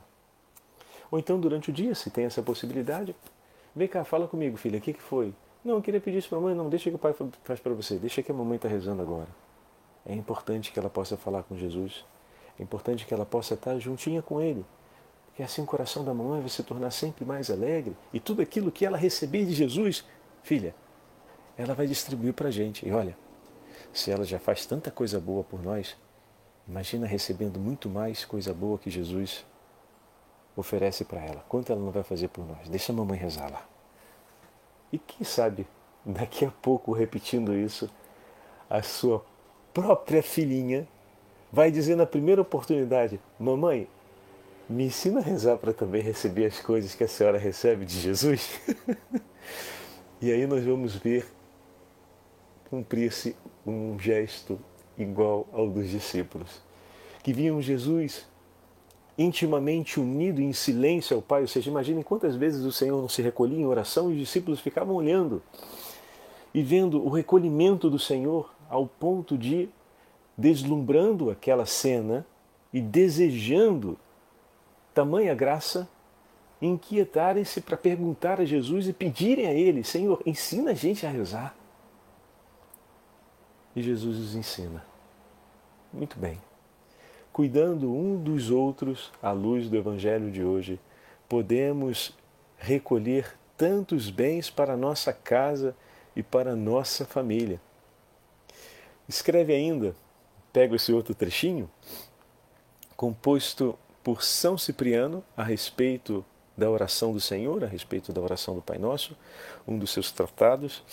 Ou 1.11 1.19
então, 1.19 1.39
durante 1.39 1.69
o 1.69 1.73
dia, 1.73 1.93
se 1.93 2.09
tem 2.09 2.25
essa 2.25 2.41
possibilidade, 2.41 3.15
vem 3.75 3.87
cá, 3.87 4.03
fala 4.03 4.27
comigo, 4.27 4.57
filha, 4.57 4.79
o 4.79 4.81
que, 4.81 4.93
que 4.93 5.01
foi? 5.03 5.35
Não, 5.63 5.75
eu 5.75 5.83
queria 5.83 6.01
pedir 6.01 6.17
isso 6.17 6.29
para 6.29 6.39
a 6.39 6.41
mamãe. 6.41 6.55
Não, 6.55 6.67
deixa 6.67 6.89
que 6.89 6.95
o 6.95 6.99
pai 6.99 7.13
faz 7.43 7.59
para 7.59 7.73
você. 7.73 7.99
Deixa 7.99 8.23
que 8.23 8.31
a 8.31 8.35
mamãe 8.35 8.55
está 8.55 8.67
rezando 8.67 9.03
agora. 9.03 9.29
É 10.03 10.15
importante 10.15 10.71
que 10.71 10.79
ela 10.79 10.89
possa 10.89 11.15
falar 11.15 11.43
com 11.43 11.55
Jesus. 11.55 12.03
É 12.59 12.63
importante 12.63 13.05
que 13.05 13.13
ela 13.13 13.25
possa 13.25 13.55
estar 13.55 13.77
juntinha 13.79 14.21
com 14.21 14.41
Ele. 14.41 14.65
Porque 15.27 15.41
assim 15.41 15.63
o 15.63 15.65
coração 15.65 16.05
da 16.05 16.13
mamãe 16.13 16.39
vai 16.39 16.49
se 16.49 16.61
tornar 16.61 16.91
sempre 16.91 17.25
mais 17.25 17.49
alegre. 17.49 17.95
E 18.13 18.19
tudo 18.19 18.41
aquilo 18.41 18.71
que 18.71 18.85
ela 18.85 18.97
receber 18.97 19.45
de 19.45 19.53
Jesus, 19.53 20.05
filha, 20.43 20.75
ela 21.57 21.73
vai 21.73 21.87
distribuir 21.87 22.33
para 22.33 22.49
a 22.49 22.51
gente. 22.51 22.87
E 22.87 22.91
olha, 22.91 23.17
se 23.91 24.11
ela 24.11 24.23
já 24.23 24.37
faz 24.37 24.65
tanta 24.65 24.91
coisa 24.91 25.19
boa 25.19 25.43
por 25.43 25.61
nós, 25.63 25.97
imagina 26.67 27.07
recebendo 27.07 27.59
muito 27.59 27.89
mais 27.89 28.25
coisa 28.25 28.53
boa 28.53 28.77
que 28.77 28.91
Jesus 28.91 29.43
oferece 30.55 31.03
para 31.03 31.21
ela. 31.21 31.43
Quanto 31.49 31.71
ela 31.71 31.81
não 31.81 31.91
vai 31.91 32.03
fazer 32.03 32.27
por 32.27 32.45
nós? 32.45 32.69
Deixa 32.69 32.91
a 32.91 32.95
mamãe 32.95 33.17
rezar 33.17 33.51
lá. 33.51 33.67
E 34.91 34.99
quem 34.99 35.25
sabe, 35.25 35.65
daqui 36.05 36.45
a 36.45 36.51
pouco, 36.51 36.93
repetindo 36.93 37.55
isso, 37.55 37.89
a 38.69 38.83
sua 38.83 39.25
própria 39.73 40.21
filhinha 40.21 40.87
vai 41.53 41.69
dizer 41.69 41.95
na 41.95 42.07
primeira 42.07 42.41
oportunidade: 42.41 43.19
Mamãe, 43.39 43.87
me 44.67 44.85
ensina 44.85 45.19
a 45.19 45.23
rezar 45.23 45.57
para 45.57 45.71
também 45.71 46.01
receber 46.01 46.47
as 46.47 46.59
coisas 46.59 46.95
que 46.95 47.03
a 47.03 47.07
senhora 47.07 47.37
recebe 47.37 47.85
de 47.85 47.99
Jesus? 47.99 48.59
e 50.19 50.31
aí 50.31 50.47
nós 50.47 50.63
vamos 50.65 50.95
ver 50.95 51.27
cumprir-se 52.71 53.35
um 53.65 53.99
gesto 53.99 54.59
igual 54.97 55.47
ao 55.53 55.69
dos 55.69 55.87
discípulos, 55.87 56.59
que 57.21 57.31
viam 57.31 57.61
Jesus 57.61 58.25
intimamente 59.15 59.99
unido 59.99 60.41
em 60.41 60.51
silêncio 60.53 61.15
ao 61.15 61.21
Pai. 61.21 61.41
Ou 61.41 61.47
seja, 61.47 61.69
imaginem 61.69 62.01
quantas 62.01 62.35
vezes 62.35 62.65
o 62.65 62.71
Senhor 62.71 62.99
não 62.99 63.07
se 63.07 63.21
recolhia 63.21 63.59
em 63.59 63.65
oração 63.65 64.09
e 64.09 64.13
os 64.13 64.19
discípulos 64.19 64.59
ficavam 64.59 64.95
olhando 64.95 65.39
e 66.51 66.63
vendo 66.63 67.03
o 67.03 67.09
recolhimento 67.09 67.91
do 67.91 67.99
Senhor 67.99 68.51
ao 68.67 68.87
ponto 68.87 69.37
de 69.37 69.69
deslumbrando 70.37 71.29
aquela 71.29 71.65
cena 71.65 72.25
e 72.71 72.81
desejando 72.81 73.97
tamanha 74.93 75.33
graça, 75.33 75.87
inquietarem-se 76.61 77.61
para 77.61 77.77
perguntar 77.77 78.39
a 78.39 78.45
Jesus 78.45 78.87
e 78.87 78.93
pedirem 78.93 79.47
a 79.47 79.53
Ele: 79.53 79.83
Senhor, 79.83 80.21
ensina 80.25 80.71
a 80.71 80.73
gente 80.73 81.05
a 81.05 81.09
rezar. 81.09 81.55
E 83.75 83.81
Jesus 83.81 84.17
os 84.17 84.35
ensina. 84.35 84.83
Muito 85.91 86.17
bem. 86.17 86.39
Cuidando 87.31 87.91
um 87.91 88.21
dos 88.21 88.51
outros 88.51 89.11
à 89.21 89.31
luz 89.31 89.67
do 89.67 89.75
Evangelho 89.75 90.31
de 90.31 90.43
hoje, 90.43 90.79
podemos 91.27 92.15
recolher 92.57 93.35
tantos 93.57 94.09
bens 94.09 94.49
para 94.49 94.77
nossa 94.77 95.11
casa 95.11 95.75
e 96.15 96.21
para 96.21 96.55
nossa 96.55 97.05
família. 97.05 97.59
Escreve 99.07 99.53
ainda 99.53 99.95
pego 100.53 100.75
esse 100.75 100.93
outro 100.93 101.15
trechinho, 101.15 101.69
composto 102.95 103.77
por 104.03 104.23
São 104.23 104.57
Cipriano 104.57 105.23
a 105.35 105.43
respeito 105.43 106.23
da 106.55 106.69
oração 106.69 107.11
do 107.11 107.19
Senhor, 107.19 107.63
a 107.63 107.67
respeito 107.67 108.13
da 108.13 108.21
oração 108.21 108.53
do 108.53 108.61
Pai 108.61 108.77
Nosso, 108.77 109.17
um 109.67 109.79
dos 109.79 109.91
seus 109.91 110.11
tratados, 110.11 110.83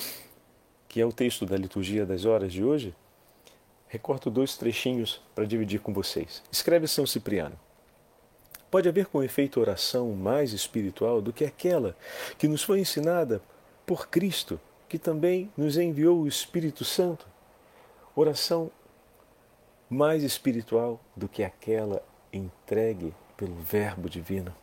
que 0.88 1.00
é 1.00 1.06
o 1.06 1.12
texto 1.12 1.44
da 1.44 1.56
liturgia 1.56 2.06
das 2.06 2.24
horas 2.24 2.52
de 2.52 2.64
hoje. 2.64 2.94
Recorto 3.86 4.30
dois 4.30 4.56
trechinhos 4.56 5.20
para 5.34 5.44
dividir 5.44 5.80
com 5.80 5.92
vocês. 5.92 6.42
Escreve 6.50 6.88
São 6.88 7.06
Cipriano. 7.06 7.58
Pode 8.70 8.88
haver 8.88 9.06
com 9.06 9.22
efeito 9.22 9.60
oração 9.60 10.12
mais 10.12 10.52
espiritual 10.52 11.20
do 11.20 11.32
que 11.32 11.44
aquela 11.44 11.96
que 12.38 12.48
nos 12.48 12.62
foi 12.62 12.80
ensinada 12.80 13.42
por 13.84 14.08
Cristo, 14.08 14.60
que 14.88 14.98
também 14.98 15.52
nos 15.56 15.76
enviou 15.76 16.20
o 16.20 16.28
Espírito 16.28 16.84
Santo. 16.84 17.26
Oração 18.14 18.70
mais 19.90 20.22
espiritual 20.22 21.00
do 21.16 21.28
que 21.28 21.42
aquela 21.42 22.00
entregue 22.32 23.12
pelo 23.36 23.56
Verbo 23.56 24.08
Divino. 24.08 24.54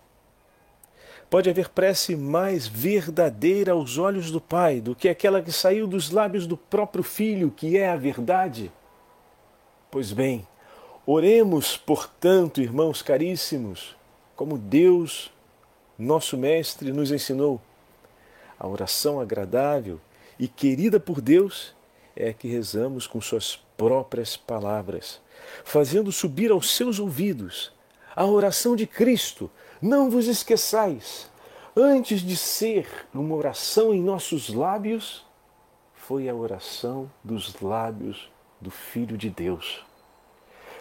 Pode 1.29 1.49
haver 1.49 1.67
prece 1.67 2.15
mais 2.15 2.65
verdadeira 2.65 3.73
aos 3.73 3.97
olhos 3.97 4.31
do 4.31 4.39
Pai 4.39 4.79
do 4.79 4.95
que 4.95 5.09
aquela 5.09 5.41
que 5.41 5.51
saiu 5.51 5.85
dos 5.85 6.09
lábios 6.09 6.47
do 6.47 6.55
próprio 6.55 7.03
Filho, 7.03 7.51
que 7.51 7.77
é 7.77 7.89
a 7.89 7.97
verdade? 7.97 8.71
Pois 9.91 10.13
bem, 10.13 10.47
oremos, 11.05 11.75
portanto, 11.75 12.61
irmãos 12.61 13.01
caríssimos, 13.01 13.97
como 14.37 14.57
Deus, 14.57 15.29
nosso 15.99 16.37
Mestre, 16.37 16.93
nos 16.93 17.11
ensinou. 17.11 17.59
A 18.57 18.65
oração 18.65 19.19
agradável 19.19 19.99
e 20.39 20.47
querida 20.47 20.99
por 20.99 21.19
Deus 21.19 21.75
é 22.15 22.31
que 22.31 22.47
rezamos 22.47 23.05
com 23.05 23.19
Suas 23.19 23.59
próprias 23.77 24.35
palavras, 24.35 25.21
fazendo 25.63 26.11
subir 26.11 26.51
aos 26.51 26.75
seus 26.75 26.99
ouvidos 26.99 27.71
a 28.15 28.25
oração 28.25 28.75
de 28.75 28.87
Cristo. 28.87 29.49
Não 29.79 30.09
vos 30.09 30.27
esqueçais, 30.27 31.29
antes 31.75 32.21
de 32.21 32.35
ser 32.35 32.89
uma 33.13 33.35
oração 33.35 33.93
em 33.93 34.01
nossos 34.01 34.49
lábios, 34.49 35.23
foi 35.93 36.27
a 36.27 36.33
oração 36.33 37.11
dos 37.23 37.61
lábios 37.61 38.31
do 38.59 38.71
Filho 38.71 39.17
de 39.17 39.29
Deus. 39.29 39.85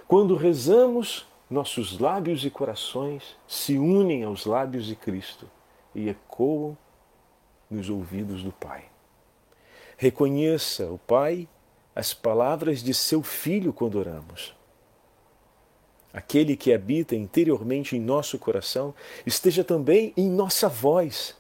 Quando 0.08 0.36
rezamos, 0.36 1.26
nossos 1.50 1.98
lábios 1.98 2.44
e 2.44 2.50
corações 2.50 3.36
se 3.46 3.76
unem 3.76 4.24
aos 4.24 4.46
lábios 4.46 4.86
de 4.86 4.96
Cristo 4.96 5.48
e 5.94 6.08
ecoam 6.08 6.76
nos 7.70 7.90
ouvidos 7.90 8.42
do 8.42 8.52
Pai. 8.52 8.84
Reconheça 9.96 10.86
o 10.86 10.98
Pai 10.98 11.48
as 11.96 12.12
palavras 12.12 12.82
de 12.82 12.92
seu 12.92 13.22
Filho 13.22 13.72
quando 13.72 13.98
oramos. 13.98 14.54
Aquele 16.12 16.54
que 16.54 16.74
habita 16.74 17.16
interiormente 17.16 17.96
em 17.96 18.00
nosso 18.00 18.38
coração 18.38 18.94
esteja 19.24 19.64
também 19.64 20.12
em 20.14 20.28
nossa 20.28 20.68
voz. 20.68 21.34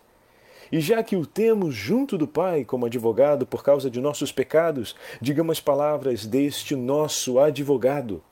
E 0.72 0.80
já 0.80 1.02
que 1.02 1.14
o 1.14 1.26
temos 1.26 1.74
junto 1.74 2.16
do 2.16 2.26
Pai 2.26 2.64
como 2.64 2.86
advogado 2.86 3.46
por 3.46 3.62
causa 3.62 3.90
de 3.90 4.00
nossos 4.00 4.32
pecados, 4.32 4.96
digamos 5.20 5.58
as 5.58 5.60
palavras 5.60 6.24
deste 6.24 6.74
nosso 6.74 7.38
advogado, 7.38 8.24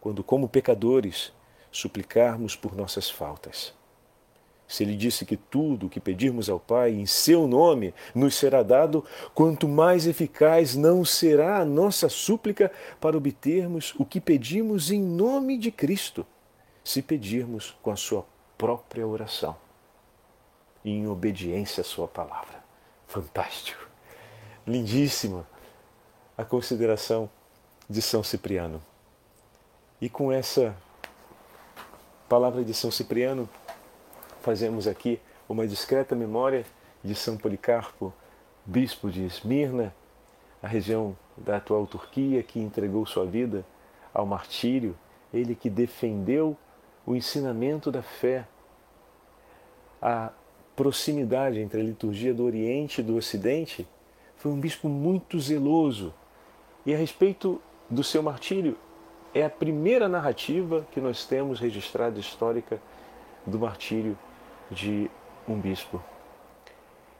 quando, 0.00 0.24
como 0.24 0.48
pecadores, 0.48 1.30
suplicarmos 1.70 2.56
por 2.56 2.74
nossas 2.74 3.10
faltas. 3.10 3.74
Se 4.66 4.82
ele 4.82 4.96
disse 4.96 5.26
que 5.26 5.36
tudo 5.36 5.86
o 5.86 5.90
que 5.90 6.00
pedirmos 6.00 6.48
ao 6.48 6.58
Pai 6.58 6.92
em 6.92 7.06
seu 7.06 7.46
nome 7.46 7.94
nos 8.14 8.34
será 8.34 8.62
dado, 8.62 9.04
quanto 9.34 9.68
mais 9.68 10.06
eficaz 10.06 10.74
não 10.74 11.04
será 11.04 11.58
a 11.58 11.64
nossa 11.64 12.08
súplica 12.08 12.72
para 13.00 13.16
obtermos 13.16 13.94
o 13.98 14.04
que 14.04 14.20
pedimos 14.20 14.90
em 14.90 15.02
nome 15.02 15.58
de 15.58 15.70
Cristo, 15.70 16.26
se 16.82 17.02
pedirmos 17.02 17.76
com 17.82 17.90
a 17.90 17.96
sua 17.96 18.26
própria 18.56 19.06
oração 19.06 19.56
em 20.84 21.06
obediência 21.06 21.80
à 21.80 21.84
sua 21.84 22.06
palavra. 22.06 22.62
Fantástico! 23.06 23.88
Lindíssima 24.66 25.46
a 26.36 26.44
consideração 26.44 27.30
de 27.88 28.02
São 28.02 28.22
Cipriano. 28.22 28.82
E 30.00 30.08
com 30.08 30.32
essa 30.32 30.76
palavra 32.28 32.64
de 32.64 32.74
São 32.74 32.90
Cipriano, 32.90 33.48
fazemos 34.44 34.86
aqui 34.86 35.18
uma 35.48 35.66
discreta 35.66 36.14
memória 36.14 36.66
de 37.02 37.14
São 37.14 37.34
Policarpo, 37.34 38.12
bispo 38.66 39.10
de 39.10 39.24
Esmirna, 39.24 39.94
a 40.62 40.68
região 40.68 41.16
da 41.34 41.56
atual 41.56 41.86
Turquia, 41.86 42.42
que 42.42 42.60
entregou 42.60 43.06
sua 43.06 43.24
vida 43.24 43.64
ao 44.12 44.26
martírio, 44.26 44.94
ele 45.32 45.54
que 45.54 45.70
defendeu 45.70 46.56
o 47.06 47.16
ensinamento 47.16 47.90
da 47.90 48.02
fé, 48.02 48.46
a 50.00 50.30
proximidade 50.76 51.58
entre 51.58 51.80
a 51.80 51.84
liturgia 51.84 52.34
do 52.34 52.44
Oriente 52.44 53.00
e 53.00 53.04
do 53.04 53.16
Ocidente, 53.16 53.88
foi 54.36 54.52
um 54.52 54.60
bispo 54.60 54.90
muito 54.90 55.40
zeloso. 55.40 56.12
E 56.84 56.92
a 56.92 56.98
respeito 56.98 57.62
do 57.88 58.04
seu 58.04 58.22
martírio, 58.22 58.76
é 59.32 59.42
a 59.42 59.50
primeira 59.50 60.06
narrativa 60.06 60.86
que 60.92 61.00
nós 61.00 61.24
temos 61.24 61.58
registrada 61.58 62.20
histórica 62.20 62.78
do 63.46 63.58
martírio 63.58 64.18
de 64.70 65.10
um 65.48 65.58
bispo. 65.58 66.02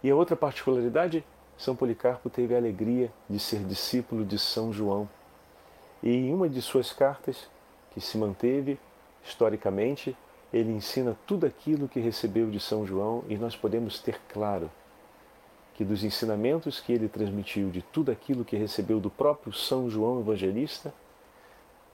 E 0.03 0.11
a 0.11 0.17
outra 0.17 0.37
particularidade, 0.37 1.25
São 1.57 1.75
Policarpo 1.75 2.29
teve 2.29 2.55
a 2.55 2.59
alegria 2.59 3.13
de 3.29 3.39
ser 3.39 3.61
discípulo 3.65 4.25
de 4.25 4.39
São 4.39 4.73
João. 4.73 5.09
E 6.03 6.11
em 6.11 6.35
uma 6.35 6.49
de 6.49 6.61
suas 6.61 6.93
cartas, 6.93 7.49
que 7.93 8.01
se 8.01 8.19
manteve 8.19 8.79
historicamente, 9.25 10.17
ele 10.53 10.73
ensina 10.73 11.17
tudo 11.27 11.47
aquilo 11.47 11.89
que 11.89 12.01
recebeu 12.01 12.51
de 12.51 12.61
São 12.61 12.87
João 12.87 13.25
e 13.29 13.37
nós 13.37 13.57
podemos 13.57 13.99
ter 13.99 14.21
claro 14.29 14.71
que 15.75 15.85
dos 15.85 16.05
ensinamentos 16.05 16.81
que 16.81 16.93
ele 16.93 17.09
transmitiu, 17.09 17.71
de 17.71 17.83
tudo 17.83 18.13
aquilo 18.13 18.45
que 18.45 18.57
recebeu 18.57 19.01
do 19.01 19.11
próprio 19.11 19.53
São 19.53 19.91
João 19.91 20.21
Evangelista, 20.21 20.95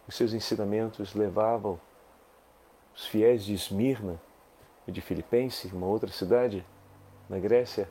os 0.07 0.15
seus 0.15 0.35
ensinamentos 0.35 1.15
levavam 1.15 1.81
os 2.95 3.07
fiéis 3.07 3.45
de 3.45 3.55
Esmirna 3.55 4.21
e 4.87 4.93
de 4.93 5.01
Filipenses, 5.01 5.73
uma 5.73 5.87
outra 5.87 6.11
cidade 6.11 6.65
na 7.29 7.39
Grécia, 7.39 7.89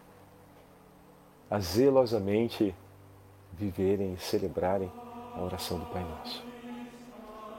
a 1.50 1.60
zelosamente 1.60 2.76
viverem 3.54 4.14
e 4.14 4.20
celebrarem 4.20 4.92
a 5.36 5.42
oração 5.42 5.80
do 5.80 5.86
Pai 5.88 6.04
Nosso. 6.04 6.44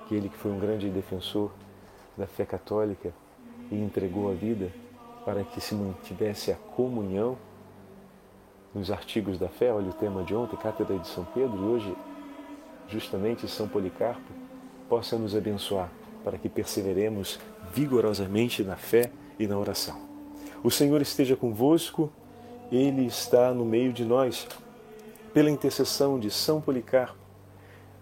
Aquele 0.04 0.28
que 0.28 0.36
foi 0.36 0.50
um 0.50 0.58
grande 0.58 0.88
defensor 0.90 1.50
da 2.16 2.26
fé 2.26 2.44
católica 2.44 3.12
e 3.70 3.76
entregou 3.76 4.30
a 4.30 4.34
vida 4.34 4.72
para 5.24 5.44
que 5.44 5.60
se 5.60 5.74
mantivesse 5.74 6.50
a 6.50 6.56
comunhão 6.56 7.36
nos 8.74 8.90
artigos 8.90 9.38
da 9.38 9.48
fé, 9.48 9.72
olha 9.72 9.90
o 9.90 9.92
tema 9.92 10.22
de 10.22 10.34
ontem, 10.34 10.56
Cátedra 10.56 10.98
de 10.98 11.08
São 11.08 11.24
Pedro, 11.24 11.56
e 11.56 11.60
hoje, 11.60 11.96
justamente, 12.88 13.48
São 13.48 13.68
Policarpo, 13.68 14.32
possa 14.88 15.18
nos 15.18 15.34
abençoar 15.34 15.90
para 16.22 16.38
que 16.38 16.48
perseveremos 16.48 17.40
vigorosamente 17.72 18.62
na 18.62 18.76
fé 18.76 19.10
e 19.40 19.46
na 19.46 19.58
oração. 19.58 19.96
O 20.62 20.70
Senhor 20.70 21.00
esteja 21.00 21.34
convosco, 21.34 22.12
Ele 22.70 23.06
está 23.06 23.52
no 23.52 23.64
meio 23.64 23.92
de 23.92 24.04
nós. 24.04 24.46
Pela 25.32 25.50
intercessão 25.50 26.18
de 26.18 26.30
São 26.30 26.60
Policarpo, 26.60 27.18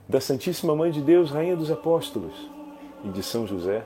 da 0.09 0.21
Santíssima 0.21 0.75
Mãe 0.75 0.91
de 0.91 1.01
Deus, 1.01 1.31
Rainha 1.31 1.57
dos 1.57 1.71
Apóstolos, 1.71 2.51
e 3.05 3.11
de 3.11 3.23
São 3.23 3.47
José, 3.47 3.85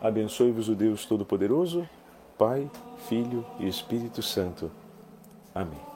abençoe-vos 0.00 0.68
o 0.68 0.74
Deus 0.74 1.06
Todo-Poderoso, 1.06 1.88
Pai, 2.36 2.68
Filho 3.08 3.46
e 3.58 3.68
Espírito 3.68 4.22
Santo. 4.22 4.70
Amém. 5.54 5.89